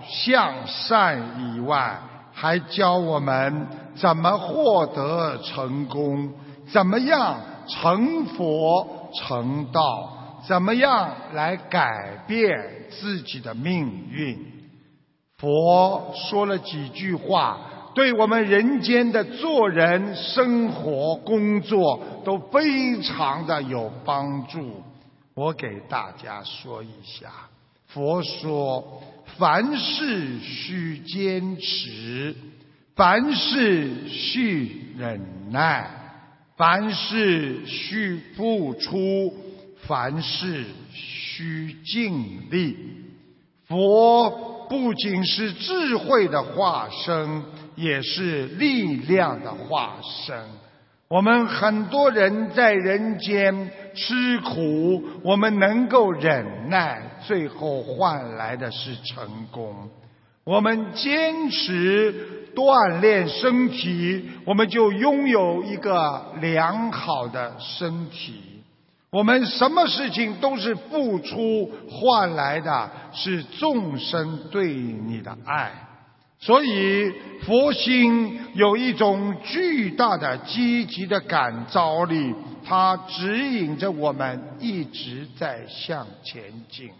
[0.06, 1.18] 向善
[1.56, 1.98] 以外，
[2.32, 6.32] 还教我们怎么获得成功，
[6.70, 12.50] 怎么样成佛成道，怎么样来改变
[12.90, 14.38] 自己的命运。
[15.36, 17.58] 佛说了几句话，
[17.94, 24.82] 对我们人间的做人、生活、工作都非常的有帮助。
[25.38, 27.30] 我给大家说一下，
[27.86, 29.00] 佛说。
[29.36, 32.34] 凡事需坚持，
[32.96, 35.88] 凡事需忍耐，
[36.56, 39.32] 凡事需付出，
[39.82, 42.76] 凡事需尽力。
[43.68, 47.44] 佛不仅是智慧的化身，
[47.76, 50.44] 也是力量的化身。
[51.08, 59.88] 我们很多人在人间吃苦，我们能够忍耐，最后换来的是成功。
[60.44, 68.62] 我们坚持锻炼身体，我们就拥有一个良好的身体。
[69.10, 75.87] 我们什么事情都是付出换来的，是众生对你的爱。
[76.40, 82.32] 所以，佛心有一种巨大的积极的感召力，
[82.64, 86.90] 它指引着我们一直在向前进。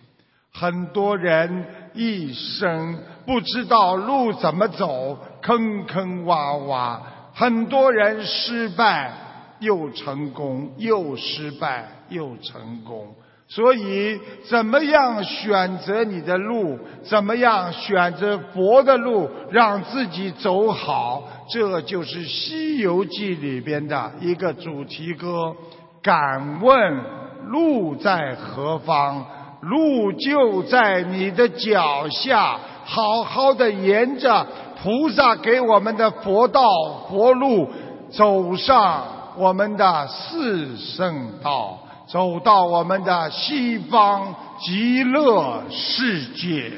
[0.52, 7.00] 很多人一生不知道路怎么走，坑坑洼洼；
[7.32, 9.12] 很多人失败
[9.60, 13.14] 又成功，又失败又成功。
[13.50, 16.78] 所以，怎么样选择你的路？
[17.02, 21.22] 怎么样选择佛的路，让自己走好？
[21.50, 25.54] 这就是《西游记》里边的一个主题歌。
[26.02, 27.00] 敢问
[27.46, 29.24] 路在何方？
[29.62, 32.58] 路就在你的脚下。
[32.84, 34.46] 好好的沿着
[34.82, 36.62] 菩萨给我们的佛道、
[37.08, 37.66] 佛路，
[38.10, 39.06] 走上
[39.38, 41.78] 我们的四圣道。
[42.08, 46.72] 走到我们的西方极乐世界，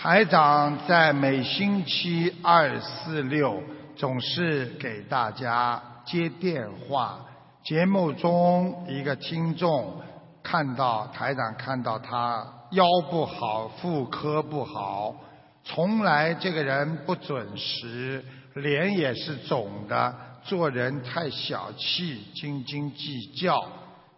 [0.00, 3.60] 台长在每星期二、四、六
[3.96, 7.18] 总是给大家接电话。
[7.64, 10.00] 节目中一个听众
[10.40, 15.16] 看到台长看到他腰不好、妇科不好，
[15.64, 20.14] 从来这个人不准时，脸也是肿的。
[20.46, 23.66] 做人太小气，斤斤计较。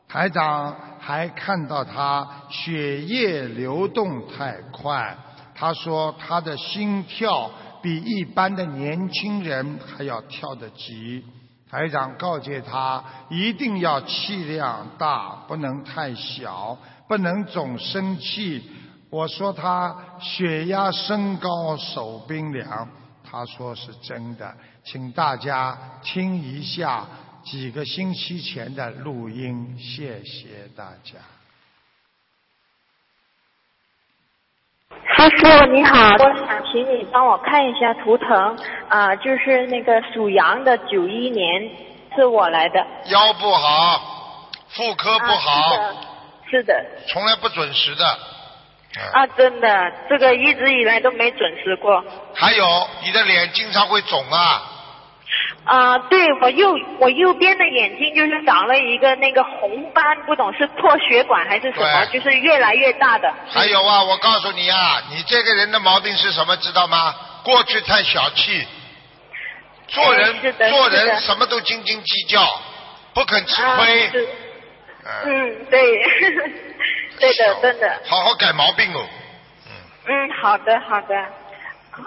[0.07, 5.17] 台长还看到他血液流动太快，
[5.55, 7.51] 他说他的心跳
[7.83, 11.25] 比一般的年轻人还要跳得急。
[11.71, 18.63] 台长告诫他一定要气量大，不能太小，不能总生气。
[19.11, 22.89] 我说他血压升高，手冰凉。
[23.31, 24.55] 他说是真的，
[24.91, 27.05] 请大家听一下
[27.45, 31.19] 几个星期前的录音，谢谢大家。
[35.15, 38.57] 师傅你好，我想请你帮我看一下图腾，
[38.89, 41.71] 啊，就是那个属羊的九一年
[42.17, 42.87] 是我来的。
[43.11, 45.71] 腰不好，妇科不好。
[46.51, 46.63] 是的。
[46.63, 46.87] 是的。
[47.09, 48.07] 从来不准时的。
[49.13, 52.03] 啊，真的，这个一直以来都没准时过。
[52.35, 52.65] 还有，
[53.05, 54.77] 你的脸经常会肿啊。
[55.65, 63.33] 啊，对我右我右边的眼睛就是长了一个那个红斑，不懂是破血管还是什么，就是越来越大的。
[63.49, 67.15] 还有啊，我告诉你啊，你这个人的毛病是什么，知道吗？
[67.45, 68.67] 过去太小气，
[69.89, 72.43] 做人做人什么都斤斤计较，
[73.15, 74.11] 不肯吃亏。
[75.25, 76.03] 嗯，对。
[77.19, 78.01] 对的，真的。
[78.07, 79.05] 好好改毛病哦。
[79.67, 79.73] 嗯。
[80.07, 81.15] 嗯，好的，好的。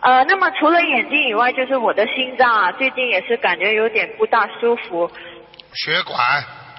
[0.02, 5.12] 呃，那么除了眼睛以外，就是我的心脏啊，最近也是感觉有点不大舒服。
[5.74, 6.18] 血管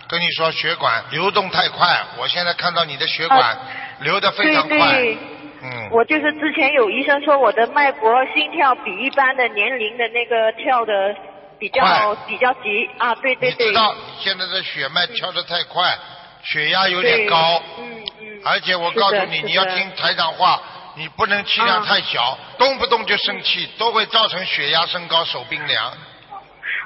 [0.09, 1.87] 跟你说血管流动太快，
[2.19, 3.59] 我现在看到你的血管啊
[4.01, 4.77] 流得非常快。
[4.79, 5.17] 对，
[5.63, 11.15] 嗯，我就是之前有医生说我的脉搏、心跳比一般的年龄的那个跳的
[11.59, 15.97] 比较比较急啊，对对对你知，道现在的血脉跳得太快，
[16.43, 20.61] 血压有点高，嗯嗯，而且我告诉你，你要听台长话，
[20.97, 25.93] 你不能气量啊太小，动不动就生气，都会造成血压升高、手冰凉。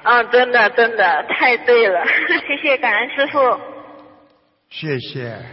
[0.02, 2.00] 啊，真的真的太对了，
[2.46, 3.60] 谢谢感恩师傅。
[4.70, 5.44] 谢谢。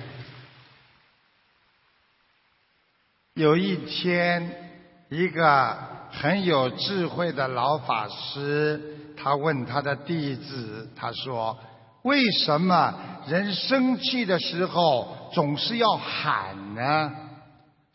[3.33, 4.71] 有一天，
[5.09, 5.75] 一个
[6.11, 8.79] 很有智慧的老法师，
[9.17, 11.57] 他问他的弟子，他说
[12.03, 12.93] ：“为什么
[13.27, 17.11] 人生气的时候总是要喊呢？”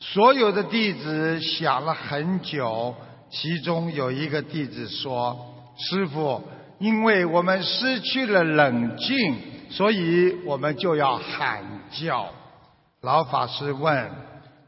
[0.01, 2.94] 所有的弟子想了很久，
[3.30, 5.36] 其中有一个弟子说
[5.76, 6.40] ：“师傅，
[6.78, 9.16] 因为我们失去了冷静，
[9.70, 12.26] 所以我们就要喊叫。”
[13.03, 14.11] 老法师问：“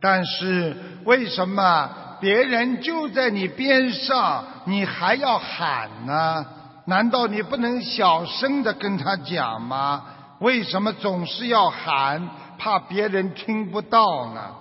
[0.02, 1.88] 但是为什么
[2.20, 6.44] 别人就在你边上，你还要喊呢？
[6.86, 10.04] 难道你不能小声的跟他讲吗？
[10.40, 12.28] 为什么总是要喊，
[12.58, 14.56] 怕别人听不到呢？”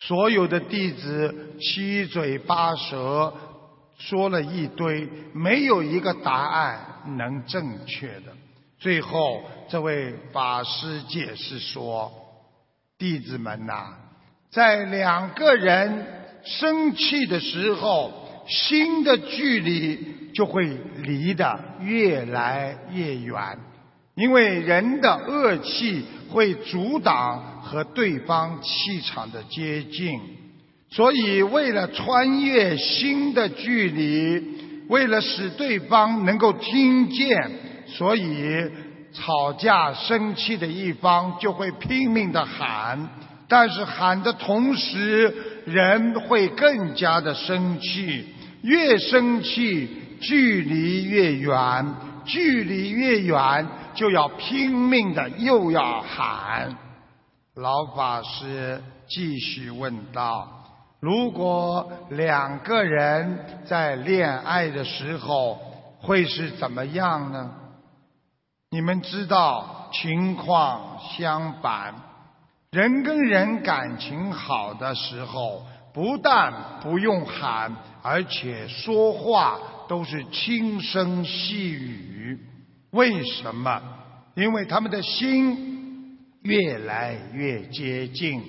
[0.00, 3.32] 所有的弟子七嘴八舌
[3.98, 6.78] 说了一堆，没有一个答案
[7.16, 8.32] 能正确的。
[8.78, 12.12] 最后，这位法师解释说
[12.98, 13.96] ：“弟子们呐、
[14.50, 16.06] 在两个人
[16.44, 18.12] 生气的时候，
[18.46, 20.66] 心的距离就会
[20.98, 23.58] 离得越来越远。
[24.14, 30.20] 因为人的恶气会阻挡和对方气场的接近，
[30.90, 34.40] 所以为了穿越心的距离，
[34.88, 37.50] 为了使对方能够听见，
[37.88, 38.70] 所以
[39.12, 43.08] 吵架生气的一方就会拼命的喊，
[43.48, 45.34] 但是喊的同时，
[45.66, 48.24] 人会更加的生气，
[48.62, 49.88] 越生气
[50.20, 51.94] 距离越远，
[52.24, 53.66] 距离越远。
[53.96, 56.76] 就要拼命的又要喊。
[57.56, 60.46] 老法师继续问道
[61.00, 65.58] ：“如果两个人在恋爱的时候，
[65.98, 67.50] 会是怎么样呢？
[68.70, 71.94] 你们知道，情况相反，
[72.72, 75.62] 人跟人感情好的时候，
[75.94, 76.52] 不但
[76.82, 79.56] 不用喊，而且说话
[79.88, 82.38] 都是轻声细语。
[82.90, 83.80] 为什么？
[84.34, 85.75] 因为他们的心
[86.46, 88.40] 越来越接近，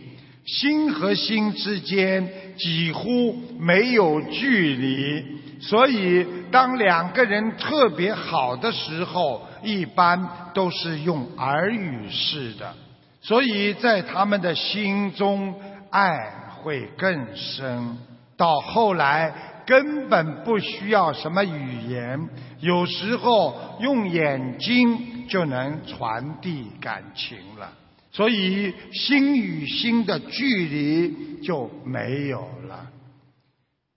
[0.45, 5.25] 心和心之间几乎没有距离。
[5.59, 12.71] 所以，当两个人特别好的时候，一般都是用耳语式的。
[13.21, 15.55] 所以在他们的心中，
[15.89, 16.15] 爱
[16.61, 17.97] 会更深。
[18.37, 19.33] 到后来，
[19.65, 22.29] 根本不需要什么语言，
[22.59, 27.67] 有时候用眼睛就能传递感情了。
[28.17, 32.87] 所以，心与心的距离就没有了。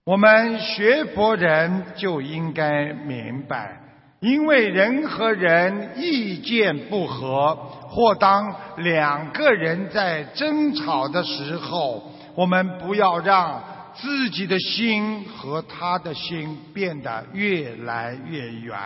[0.05, 3.81] 我们学佛人就应该明白，
[4.19, 13.63] 因为人和人意见不合，或当两个人在争吵的时候，我们不要让
[13.95, 18.77] 自己的心和他的心变得越来越远，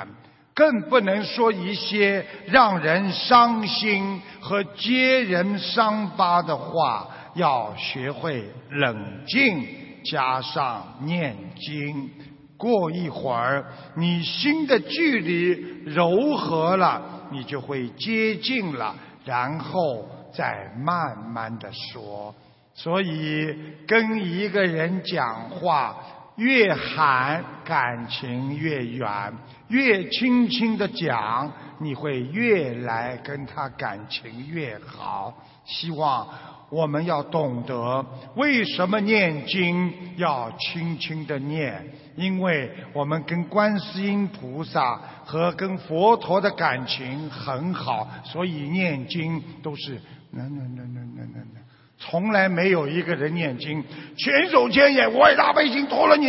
[0.56, 7.08] 更不能说一些让人伤心和揭人伤疤的话。
[7.36, 9.68] 要学会冷静。
[10.06, 12.10] 加上念经，
[12.56, 13.66] 过一会儿，
[13.98, 15.50] 你心的距离
[15.84, 17.02] 柔和了，
[17.32, 18.96] 你就会接近了，
[19.26, 22.34] 然后再慢慢的说。
[22.74, 23.54] 所以
[23.86, 25.98] 跟一个人讲话，
[26.36, 29.34] 越喊感情越远，
[29.70, 35.34] 越轻轻的讲，你会越来跟他感情越好。
[35.66, 36.28] 希望。
[36.72, 38.04] 我们要懂得
[38.36, 51.62] 为什么念经要轻轻的念，因为我们跟观世音菩萨和跟佛陀的感情很好，所以念经都是那那那那那那那，
[51.98, 53.84] 从来没有一个人念经
[54.18, 56.28] 千手千眼，我也大悲心脱了你。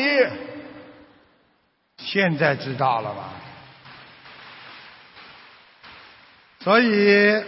[1.98, 3.32] 现在知道了吧？
[6.60, 7.42] 所以。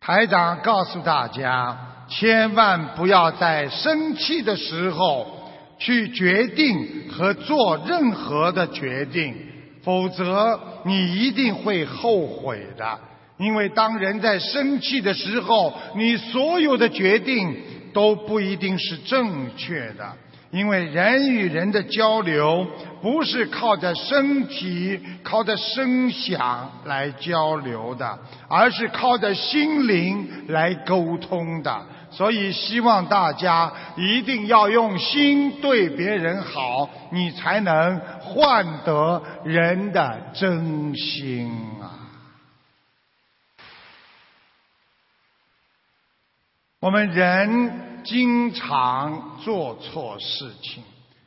[0.00, 1.76] 台长告诉大家，
[2.08, 9.36] 千万不要在生气的时候去决定和做任何的决定，
[9.84, 12.98] 否则你一定会后悔的。
[13.38, 17.56] 因为当人在生气的时候，你所有的决定
[17.92, 20.12] 都不一定是正确的。
[20.50, 22.66] 因为人与人的交流
[23.02, 28.18] 不是靠着身体、靠着声响来交流的，
[28.48, 31.82] 而是靠着心灵来沟通的。
[32.10, 41.97] 所以，希望大家一定要用心对别人好，你才能换得人的真心啊！
[46.80, 50.80] 我们人经常做错事情，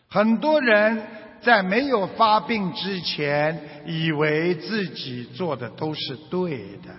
[0.09, 1.05] 很多人
[1.41, 6.93] 在没有发病之前，以为自己做的都是对的。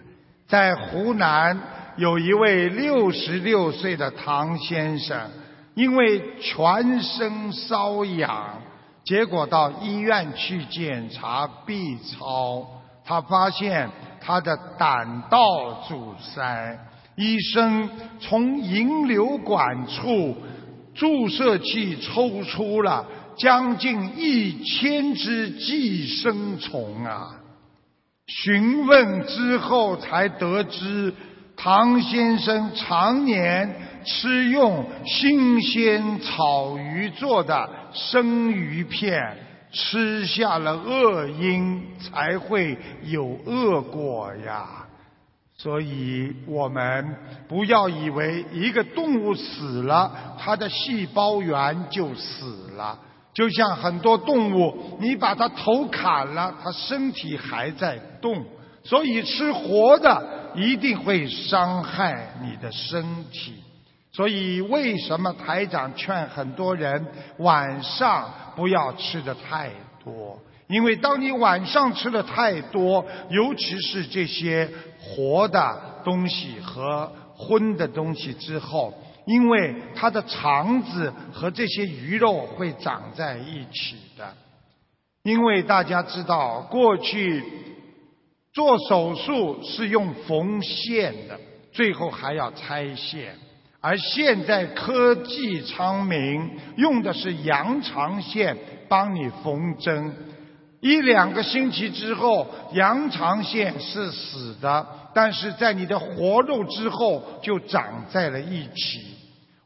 [0.46, 1.58] 在湖南
[1.96, 5.30] 有一位六十六岁的唐先生，
[5.72, 8.60] 因为全身瘙痒，
[9.02, 12.66] 结果到医院去检查 B 超，
[13.02, 13.88] 他发现
[14.20, 16.78] 他的胆道阻塞，
[17.22, 20.36] 医生从引流管处
[20.92, 23.06] 注射器抽出了
[23.36, 27.30] 将近一千只寄生虫啊！
[28.26, 31.14] 询问之后才得知，
[31.56, 33.72] 唐先生常年
[34.04, 39.36] 吃用新鲜草鱼做的生鱼片，
[39.72, 44.86] 吃下了恶因，才会有恶果呀。
[45.62, 52.98] 所以我们不要以为一个动物死了，它的细胞源就死了。
[53.32, 58.44] 就像很多动物，你把它头砍了，它身体还在动，
[58.82, 63.54] 所以吃活的一定会伤害你的身体。
[64.10, 67.06] 所以为什么台长劝很多人
[67.38, 69.70] 晚上不要吃的太
[70.04, 70.36] 多？
[70.68, 74.68] 因为当你晚上吃的太多，尤其是这些
[75.02, 78.94] 活的东西和荤的东西之后。
[79.24, 84.34] 因为它的肠子和这些鱼肉会长在一起的。
[85.22, 87.44] 因为大家知道，过去
[88.52, 91.38] 做手术是用缝线的，
[91.70, 93.36] 最后还要拆线，
[93.80, 98.56] 而现在科技昌明，用的是羊肠线
[98.88, 100.16] 帮你缝针。
[100.82, 109.00] 一两个星期之后，羊肠线是死的，但是在你的活肉之后就长在了一起。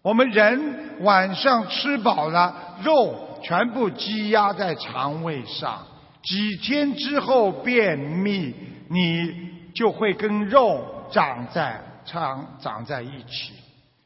[0.02, 5.86] 我们人晚上吃饱了，肉全部积压在肠胃上，
[6.22, 8.54] 几天之后便秘，
[8.90, 9.32] 你
[9.74, 13.54] 就会跟肉长在肠长在一起。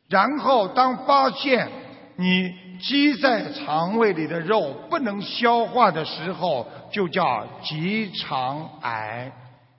[0.08, 1.68] 然后当发现
[2.16, 9.30] 你积在肠胃里的肉不能消化的时候，就叫结肠癌。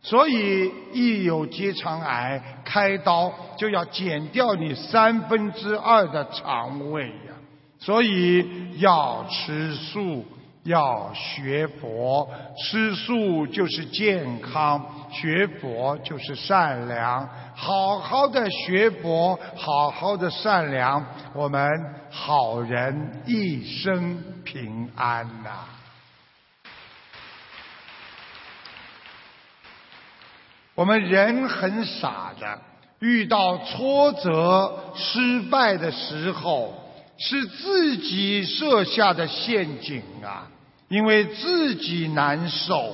[0.04, 7.34] 所以，一有结肠癌，开刀就要减掉你三分之二的肠胃呀。
[7.78, 10.26] 所以要吃素，
[10.64, 12.30] 要学佛。
[12.58, 17.28] 吃素就是健康，学佛就是善良。
[17.56, 21.70] 好好的学佛，好好的善良，我们
[22.10, 25.66] 好人一生平安呐。
[30.74, 32.60] 我们人很傻的，
[33.00, 36.74] 遇到挫折、失败的时候，
[37.20, 40.48] 是自己设下的陷阱啊！
[40.92, 42.94] 因为自己难受，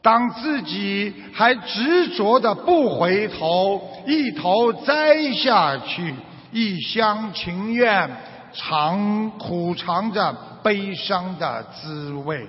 [0.00, 6.14] 当自己还执着的不回头，一头栽下去，
[6.52, 8.08] 一厢情愿，
[8.52, 10.32] 尝苦尝着
[10.62, 12.46] 悲伤的滋味。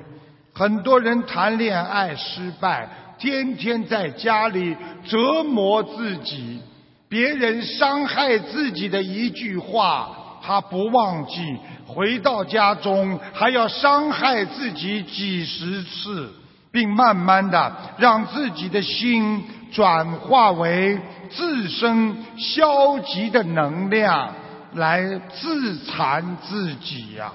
[0.53, 2.87] 很多人谈恋爱失败。
[3.19, 4.75] 天天在家里
[5.05, 6.59] 折磨自己，
[7.07, 10.09] 别人伤害自己的一句话，
[10.45, 16.33] 他不忘记；回到家中还要伤害自己几十次，
[16.71, 24.33] 并慢慢的让自己的心转化为自身消极的能量，
[24.73, 27.31] 来自残自己呀。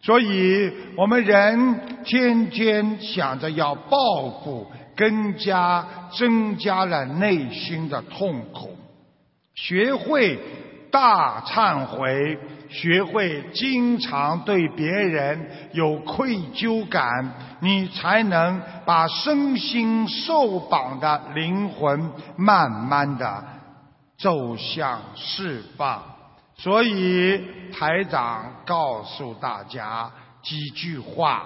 [0.00, 4.70] 所以我们人天天想着要报复。
[4.96, 5.84] 更加
[6.16, 8.78] 增加了内心的痛苦。
[9.56, 10.38] 学会
[10.94, 12.38] 大忏悔，
[12.68, 17.10] 学会经常对别人有愧疚感，
[17.58, 23.44] 你才能把身心受绑的灵魂慢慢的
[24.16, 26.00] 走向释放。
[26.56, 27.42] 所以
[27.72, 30.08] 台长告诉大家
[30.44, 31.44] 几句话：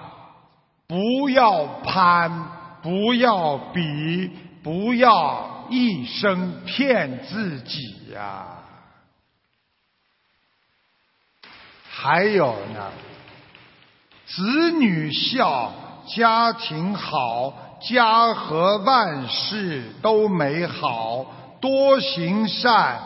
[0.87, 2.59] 不要攀。
[2.81, 4.31] 不要比，
[4.63, 7.81] 不要一生骗自己
[8.13, 8.45] 呀。
[12.01, 12.91] 还有呢，
[14.25, 15.69] 子女孝，
[16.07, 21.25] 家庭好，家和万事都美好。
[21.59, 22.97] 多行善，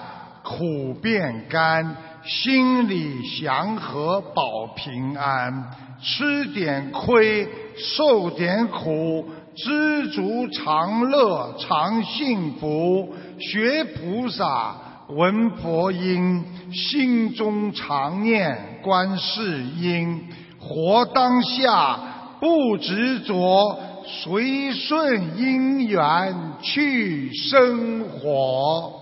[0.43, 5.71] 苦变甘，心里祥和保平安。
[5.99, 13.11] 吃点亏，受点苦，知足常乐常幸福。
[13.39, 14.75] 学菩萨，
[15.09, 20.29] 闻佛音，心中常念观世音。
[20.59, 21.99] 活当下，
[22.39, 29.01] 不执着，随顺因缘去生活。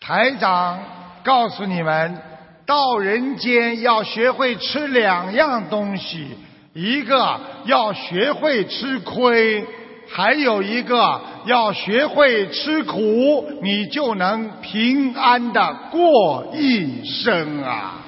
[0.00, 0.78] 台长
[1.22, 2.20] 告诉你们，
[2.66, 6.36] 到人间要学会吃两样东西，
[6.74, 9.66] 一个要学会吃亏，
[10.12, 17.99] 还有一个要学会吃苦，你就能平安的过一生啊！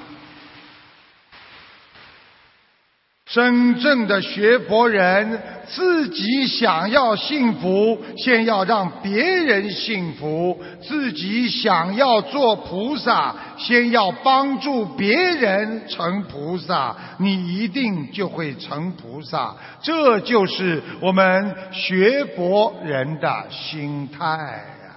[3.33, 19.55] 真正的学佛人，自己想要幸福，先要让别人幸福；自己想要做菩萨，先要帮助别人成菩萨，你一定就会成菩萨。
[19.81, 24.93] 这就是我们学佛人的心态呀。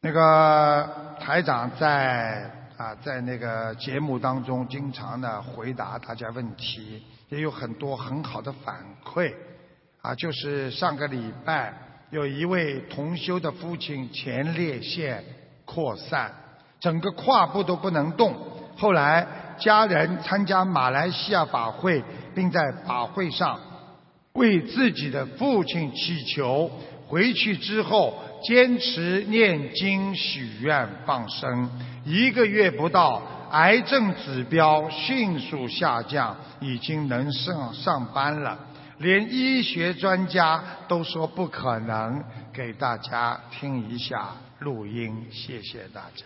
[0.00, 0.88] 那个
[1.20, 2.57] 台长在。
[2.78, 9.34] 啊，在那个节目当中，经常呢回答大家问题，也有很多很好的反馈。
[10.00, 11.74] 啊，就是上个礼拜
[12.10, 15.24] 有一位同修的父亲前列腺
[15.64, 16.32] 扩散，
[16.78, 18.32] 整个胯部都不能动。
[18.76, 19.26] 后来
[19.58, 22.00] 家人参加马来西亚法会，
[22.32, 23.58] 并在法会上
[24.34, 26.70] 为自己的父亲祈求。
[27.08, 28.14] 回去之后，
[28.44, 31.68] 坚持念经、许愿、放生。
[32.08, 38.58] 一个月不到，癌症指标迅速下降，已经能上上班了。
[38.96, 42.24] 连医学专家都说不可能。
[42.54, 46.24] 给大家听一下录音，谢谢大家。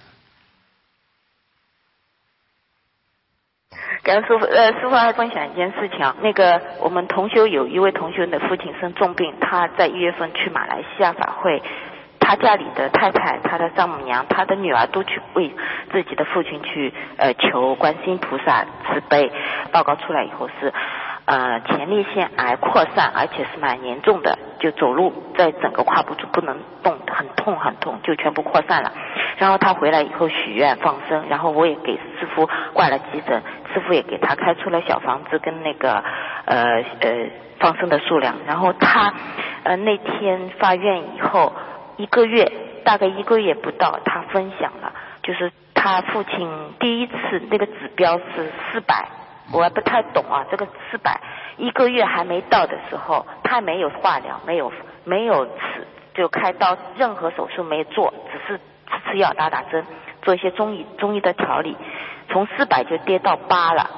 [4.04, 11.60] 跟师傅，呃，师傅还分享一件事情，那个我们同修有一位同修的父亲生重病，他在一月份去马来西亚法会。
[12.32, 15.54] 他家里的太太、他的丈母娘、他的女儿都去为
[15.92, 19.30] 自己的父亲去呃求观世音菩萨慈悲。
[19.70, 20.72] 报告出来以后是
[21.26, 28.92] 呃前列腺癌扩散，而且是蛮严重的，就走路在整个胯部就不能动，很痛很痛，就全部扩散了。
[29.36, 33.42] 然后他回来以后许愿放生，然后我也给师傅挂了急诊，
[33.74, 36.02] 师傅也给他开出了小房子跟那个
[36.46, 37.28] 呃呃
[37.58, 38.36] 放生的数量。
[38.46, 39.12] 然后他
[39.64, 41.52] 呃那天发愿以后。
[42.02, 42.50] 一个月，
[42.82, 44.92] 大概一个月不到，他分享了，
[45.22, 46.50] 就是他父亲
[46.80, 49.06] 第一次那个指标是四百，
[49.52, 51.20] 我还不太懂啊，这个四百
[51.58, 54.72] 一个月还没到的时候，他没有化疗，没有
[55.04, 59.86] 没有吃就开刀，任何手术没做，只是吃吃药、打打针，
[60.22, 61.76] 做一些中医中医的调理，
[62.30, 63.88] 从四百就跌到八了。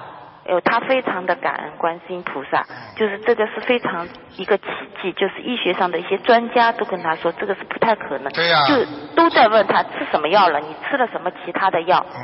[0.46, 2.66] 有他非常的感恩观世音菩萨，
[2.96, 4.64] 就是这个是非常一个奇
[5.00, 8.84] 迹，就是医学上的一些专家都跟他说这个是不太可能，对呀，就
[9.16, 12.04] 都在问他吃什么药了，你吃了什么其他的药？
[12.14, 12.20] 嗯，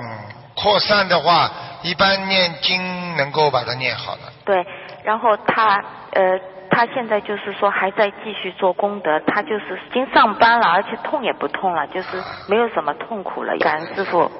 [0.54, 1.50] 扩散的话，
[1.82, 4.22] 一般念经能够把它念好的。
[4.44, 4.66] 对，
[5.02, 6.38] 然后他呃，
[6.70, 13.56] 他现在就是说还在继续做功德，他就是已经上班了，而且痛也不痛了，就是没有什么痛苦了。
[13.58, 14.30] 感恩师傅，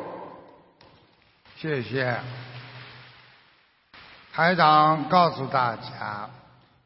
[1.56, 2.14] 谢谢。
[4.40, 6.30] 台长告诉大家，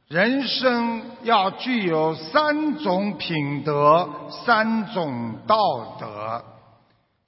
[0.09, 4.09] 人生要具有三种品德，
[4.45, 6.45] 三种道德。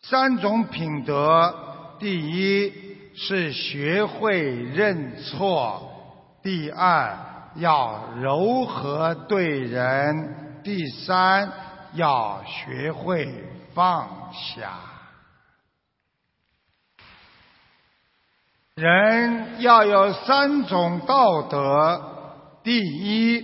[0.02, 1.54] 三种品德，
[2.00, 2.72] 第一
[3.14, 5.80] 是学会认错；
[6.42, 7.16] 第二
[7.54, 10.12] 要柔和对人；
[10.64, 11.52] 第三
[11.92, 13.32] 要学会
[13.72, 14.72] 放下。
[18.76, 21.98] 人要有三种道德，
[22.62, 23.42] 第一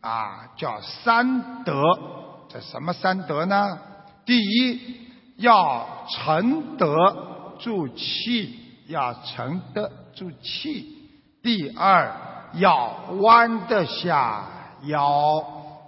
[0.00, 1.80] 啊叫三德，
[2.48, 3.78] 这什么三德呢？
[4.24, 5.06] 第一
[5.36, 6.88] 要沉得
[7.60, 8.58] 住气，
[8.88, 10.84] 要沉得住气；
[11.44, 12.12] 第二
[12.54, 14.48] 要弯得下
[14.86, 15.44] 腰；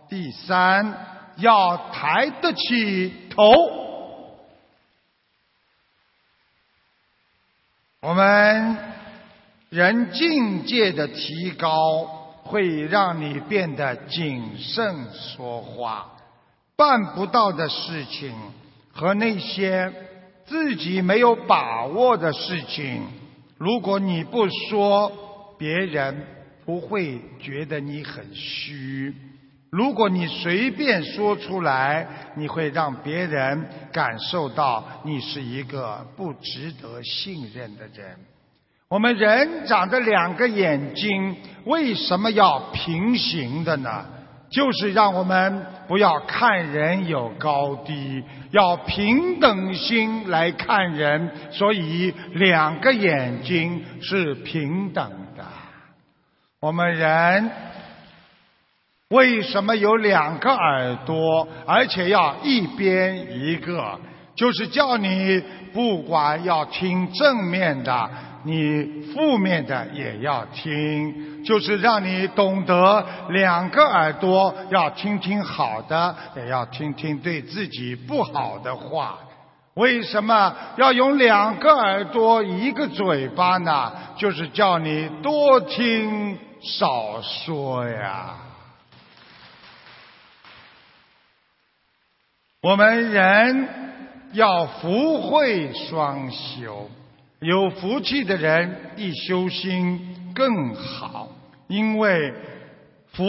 [0.08, 0.94] 第三
[1.38, 3.52] 要抬得起头。
[8.01, 8.76] 我们
[9.70, 12.05] 人境界的提高，
[12.44, 16.07] 会让你变得谨慎说话，
[16.76, 18.32] 办不到的事情
[18.92, 19.92] 和那些
[20.46, 23.03] 自己没有把握的事情，
[23.57, 25.11] 如果你不说，
[25.59, 26.24] 别人
[26.64, 29.12] 不会觉得你很虚。
[29.70, 32.06] 如果你随便说出来，
[32.36, 38.16] 你会让别人感受到你是一个不值得信任的人。
[38.88, 44.06] 我们人长着两个眼睛，为什么要平行的呢？
[44.50, 51.30] 就是让我们不要看人有高低，要平等心来看人。
[51.50, 55.44] 所以两个眼睛是平等的。
[56.60, 57.50] 我们人。
[59.11, 63.98] 为什么有两个耳朵，而且要一边一个？
[64.34, 65.42] 就是叫你
[65.72, 68.11] 不管要听正面的，
[68.44, 79.18] 你负面的也要听，就是让你懂得两个耳朵要听听好的，也要听听对自己不好的话。
[79.74, 83.90] 为什么要用两个耳朵一个嘴巴呢？
[84.16, 88.34] 就是叫你多听少说呀。
[92.68, 93.66] 我们人
[94.32, 96.90] 要福慧双修，
[97.40, 99.98] 有福气的人一修心
[100.34, 101.30] 更好，
[101.66, 102.30] 因为
[103.06, 103.24] 福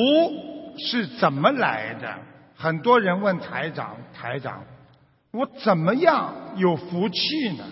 [0.78, 2.14] 是怎么来的？
[2.54, 4.62] 很多人问台长，台长，
[5.32, 7.64] 我怎么样有福气呢？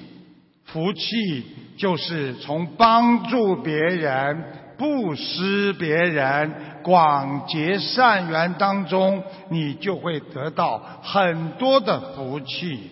[0.63, 1.45] 福气
[1.77, 4.41] 就是从帮助别人、
[4.77, 6.49] 布施别人。
[6.87, 12.89] 广结善缘当中，你就会得到很多的福气。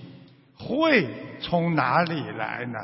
[0.58, 1.08] 慧
[1.39, 2.80] 从哪里来呢？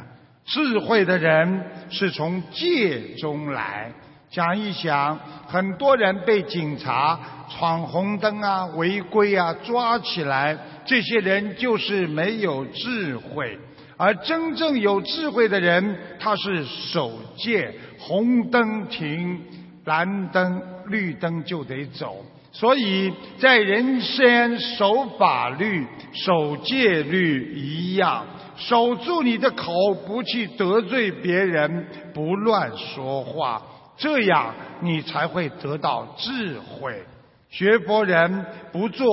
[0.45, 3.91] 智慧的人是从戒中来。
[4.29, 13.59] 想一想，很多人被警察闯红灯啊、违规啊抓起来，这些人就是没有智慧。
[13.97, 19.41] 而真正有智慧的人，他是守戒，红灯停，
[19.85, 20.61] 蓝灯。
[20.87, 22.17] 绿灯就得走，
[22.51, 28.25] 所以在人间守法律、守戒律一样，
[28.57, 29.71] 守住你的口，
[30.05, 33.61] 不去得罪别人，不乱说话，
[33.95, 37.01] 这样你才会得到智慧。
[37.49, 39.07] 学佛人不做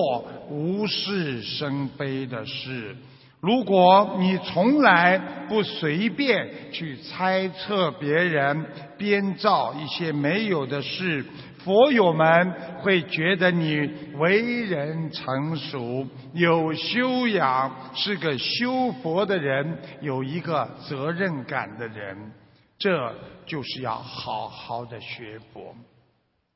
[0.51, 2.97] 无事生非的事。
[3.41, 5.17] 如果你从来
[5.49, 8.67] 不随便去猜测别人、
[8.97, 11.25] 编造一些没有的事。
[11.65, 22.33] 佛友们会觉得你为人成熟、有修养，是个修佛的人，有一个责任感的人。
[22.79, 23.15] 这
[23.45, 25.75] 就是要好好的学佛。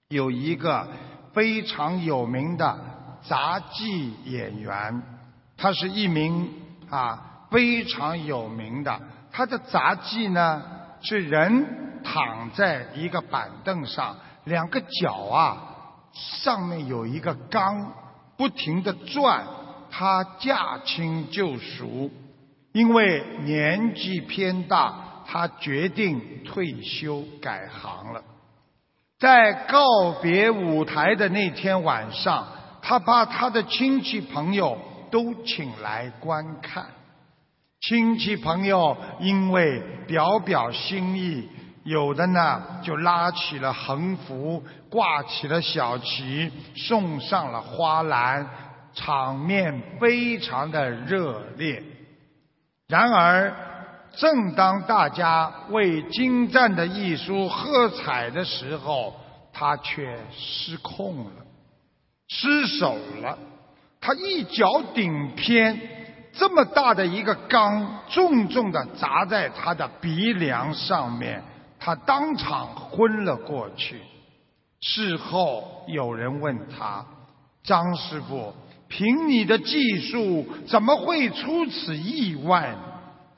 [0.08, 0.88] 有一个
[1.34, 2.78] 非常有名的
[3.22, 5.02] 杂技演员，
[5.58, 6.48] 他是一名
[6.93, 9.01] 啊非常有名的。
[9.32, 10.62] 他的杂技呢
[11.01, 14.16] 是人躺在一个板凳上。
[14.45, 15.57] 两个脚啊，
[16.12, 17.93] 上面有一个缸，
[18.36, 19.45] 不停的转。
[19.88, 22.11] 他驾轻就熟，
[22.72, 24.95] 因为年纪偏大，
[25.26, 28.22] 他决定退休改行了。
[29.20, 32.49] 在告别舞台的那天晚上，
[32.80, 34.76] 他把他的亲戚朋友
[35.12, 36.86] 都请来观看。
[37.80, 41.48] 亲戚朋友因为表表心意。
[41.84, 48.48] 有的呢，就拉起了横幅，挂起了小旗，送上了花篮，
[48.94, 51.82] 场面非常的热烈。
[52.86, 53.52] 然而，
[54.12, 59.16] 正当大家为精湛的艺术喝彩的时候，
[59.52, 61.32] 他却失控了，
[62.28, 63.36] 失手了。
[64.03, 65.80] 他一脚顶偏，
[66.32, 71.42] 这么大的一个缸，重重的砸在他的鼻梁上面。
[71.78, 74.00] 他当场昏了过去。
[74.80, 77.07] 事后有人问他
[77.62, 78.53] ：“张师傅，
[78.88, 82.74] 凭你的技术，怎么会出此意外？”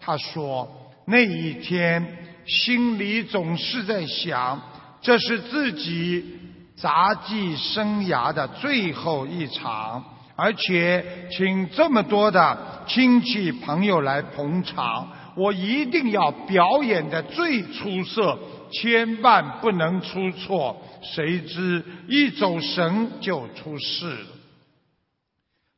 [0.01, 0.67] 他说
[1.07, 2.07] ：“那一天
[2.47, 4.61] 心里总是在想，
[5.03, 6.39] 这是自己
[6.77, 10.03] 杂技生涯的最后一场，
[10.37, 18.39] 而且请这么多的亲戚朋友来捧场。”我一定要表演的最出色，
[18.70, 20.80] 千万不能出错。
[21.03, 24.26] 谁知一走神就出事了。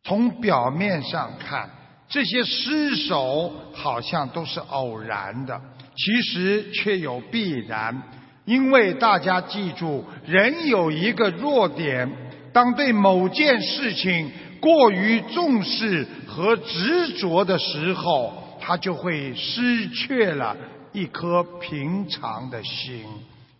[0.04, 1.70] 从表面上看，
[2.06, 5.58] 这些失手好像都是偶然的，
[5.96, 8.02] 其实却有必然，
[8.44, 12.12] 因为大家记住，人有一个弱点，
[12.52, 14.30] 当对某件事情
[14.60, 20.56] 过于重视和执着的时候，他就会失去了
[20.92, 23.04] 一颗平常的心，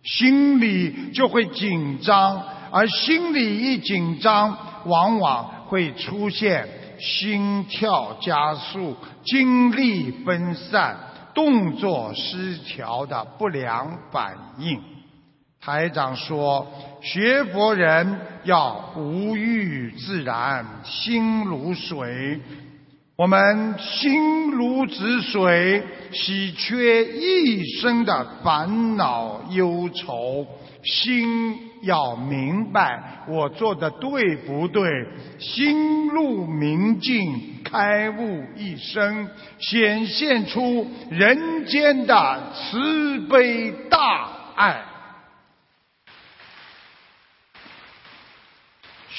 [0.03, 6.67] 心里就会紧张，而心里一紧张，往往会出现
[6.99, 10.97] 心跳加速、精力分散。
[11.33, 14.81] 动作失调的不良反应。
[15.67, 16.65] 台长说，
[17.01, 22.39] 学佛人要无欲自然，心如水。
[23.17, 30.47] 我们心如止水，洗缺一生的烦恼忧愁。
[30.83, 34.89] 心要明白我做的对不对，
[35.37, 39.27] 心入明镜，开悟一生，
[39.59, 44.81] 显现出人间的慈悲大爱。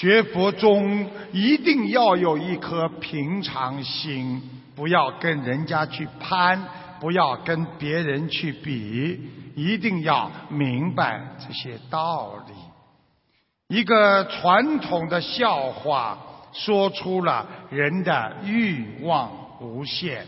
[0.01, 4.41] 学佛中一定要有一颗平常心，
[4.77, 6.63] 不要跟人家去攀，
[7.01, 9.21] 不要跟别人去比。
[9.57, 13.77] 一定要明白这些道理。
[13.77, 16.17] 一个传统的笑话
[16.53, 20.25] 说出了人的欲望无限，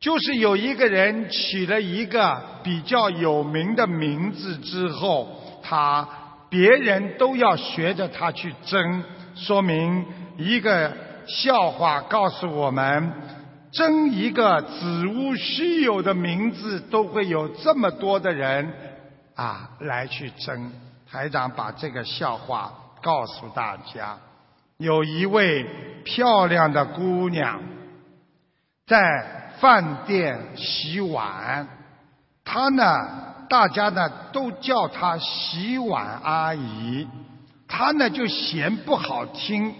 [0.00, 5.28] 就是有一个人起了一个比较有名的名字之后，
[5.62, 6.08] 他
[6.48, 10.04] 别人都要学着他去争，说明
[10.36, 10.92] 一个
[11.26, 13.12] 笑话告诉我们。
[13.70, 18.72] 争一个子无虚有的名字，都会有这么多的人
[19.34, 20.72] 啊来去争。
[21.10, 22.72] 台长把这个笑话
[23.02, 24.16] 告诉大家：
[24.78, 25.66] 有一位
[26.02, 27.60] 漂亮的姑娘
[28.86, 31.68] 在饭店洗碗，
[32.42, 32.84] 她呢，
[33.48, 37.06] 大家呢都叫她洗碗阿姨，
[37.66, 39.74] 她呢就嫌不好听。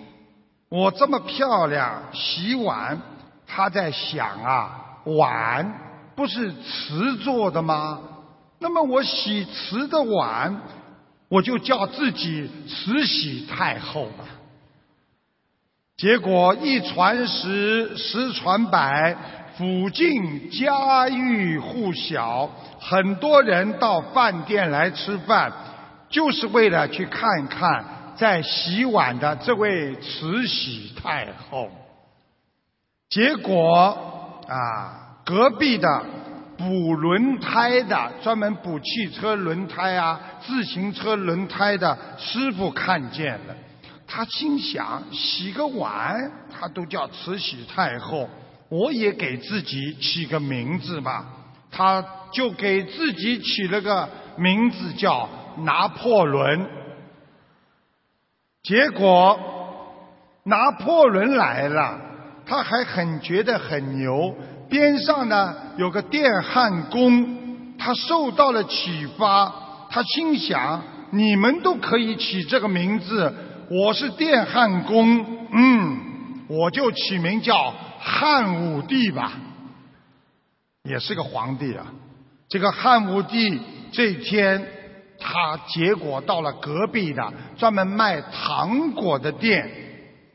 [0.68, 3.00] 我这么漂亮，洗碗。
[3.46, 5.72] 她在想啊，碗
[6.14, 8.00] 不是瓷做的吗？
[8.58, 10.60] 那么我洗瓷的碗，
[11.28, 14.24] 我就叫自己慈禧太后吧。
[15.96, 19.16] 结果一传十，十传百，
[19.58, 22.48] 附近家喻户晓，
[22.78, 25.52] 很多人到饭店来吃饭，
[26.08, 27.84] 就是为了去看看
[28.14, 31.68] 在洗碗的这位慈禧太后。
[33.10, 33.98] 结果
[34.46, 36.04] 啊，隔壁的
[36.56, 43.56] 补轮胎的，专门补汽车轮胎啊、自行车轮胎的师傅看见了，
[44.06, 48.28] 他心想：洗个碗，他都叫慈禧太后，
[48.68, 51.26] 我也给自己起个名字吧。
[51.70, 56.66] 他就给自己起了个名字叫拿破仑。
[58.62, 59.38] 结果
[60.44, 62.00] 拿破仑来了。
[62.50, 64.34] 他还很觉得很牛，
[64.70, 69.52] 边上呢有个电焊工，他受到了启发，
[69.90, 73.34] 他心想：你们都可以起这个名字，
[73.70, 76.00] 我是电焊工，嗯，
[76.48, 79.32] 我就起名叫汉武帝吧，
[80.82, 81.86] 也是个皇帝啊。
[82.48, 83.60] 这个汉武帝
[83.92, 84.66] 这天，
[85.18, 89.70] 他结果到了隔壁的专门卖糖果的店。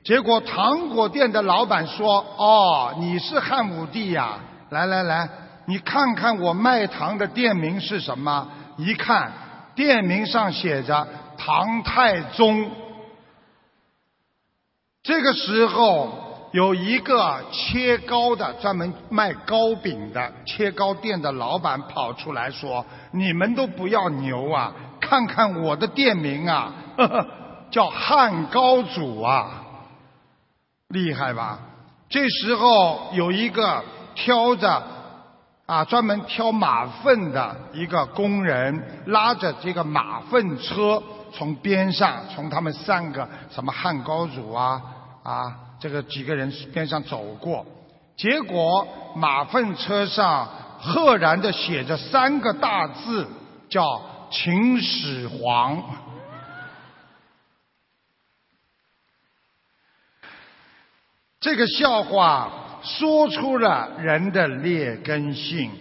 [0.04, 4.38] 结果糖果店的老板说：“哦，你是汉武帝呀！
[4.70, 5.30] 来来来，
[5.66, 8.50] 你看看我卖糖的店名是什么？
[8.78, 9.32] 一看，
[9.76, 11.08] 店名上写着
[11.38, 12.70] 唐太宗。
[15.04, 24.74] 这个时候，有一个切糕的，专门卖糕饼的切糕店的老板跑出来说：‘你们都不要牛啊！
[25.02, 27.28] 看看我的店名啊，呵 呵
[27.70, 29.66] 叫汉高祖啊！’”
[30.88, 31.60] 厉害吧？
[32.08, 33.84] 这时候有一个
[34.16, 34.84] 挑着
[35.66, 44.82] 啊，专门挑马粪的一个工人，拉着这个马粪车从边上，从他们三个什么汉高祖啊
[45.24, 47.66] 啊，这个几个人边上走过，
[48.18, 50.48] 结果马粪车上
[50.80, 53.26] 赫然的写着三个大字，
[53.70, 55.82] 叫秦始皇。
[61.40, 62.50] 这个笑话
[62.84, 65.72] 说出了人的劣根性。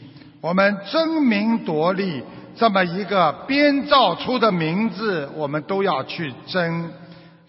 [0.41, 2.23] 我们争名夺利，
[2.57, 6.93] 这么一个编造出的名字，我们都要去争。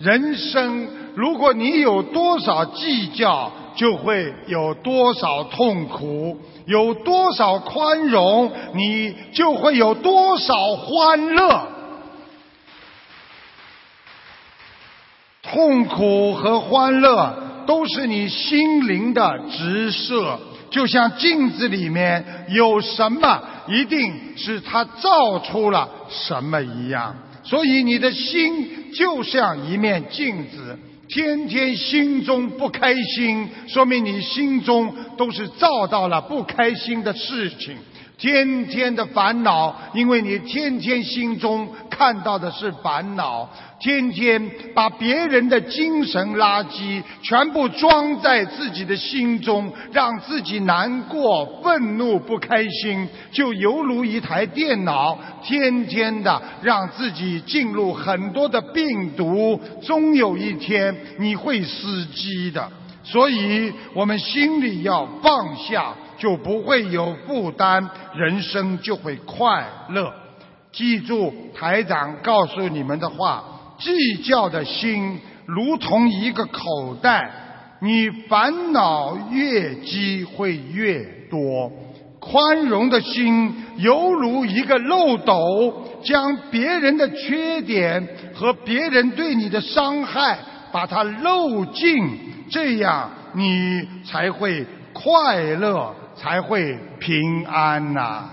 [0.03, 11.67] 人生，如果你有多少计较，就会有多少痛苦；有多少宽容，你就会有多少欢乐。
[15.41, 20.37] 痛苦和欢乐都是你心灵的直射，
[20.69, 27.15] 就像镜子里面有什么，一定是它照出了什么一样。
[27.43, 30.77] 所以你的心就像一面镜子，
[31.09, 37.75] 天天心中不开心，说明你心中都是照到了不开心的事情。
[38.23, 43.49] 天天的烦恼，因为你天天心中看到的是烦恼，
[43.81, 62.71] 天天把别人的精神垃圾全部装在自己的心中，让自己难过、愤怒、不开心，就犹如一台电脑，天天的让自己进入很多的病毒，终有一天你会死机的。
[63.03, 65.93] 所以我们心里要放下。
[66.17, 70.13] 就不会有负担，人生就会快乐。
[70.71, 73.43] 记住台长告诉你们的话：
[73.77, 77.29] 计较的心如同一个口袋，
[77.81, 81.69] 你烦恼越积会越多；
[82.19, 90.39] 宽容的心犹如一个漏斗，将别人的缺点和别人对你的伤害
[90.71, 92.07] 把它漏尽，
[92.49, 95.93] 这样你才会快乐。
[96.15, 98.29] 才会平安呐！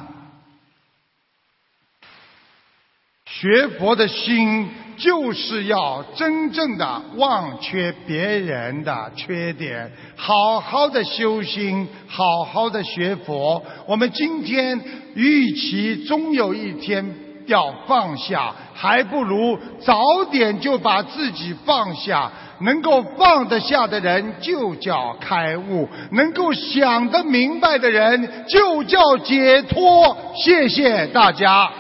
[3.27, 4.69] 学佛的心
[4.99, 13.65] 就是要真正的忘却别人的缺点，好好的修心，好好的学佛。
[13.87, 14.79] 我们今天
[15.15, 17.15] 预期终有一天
[17.47, 19.99] 要放下，还不如早
[20.31, 22.31] 点就把自己放下。
[22.61, 30.17] 能够放得下的人就叫开悟，能够想得明白的人就叫解脱。
[30.35, 31.71] 谢谢大家。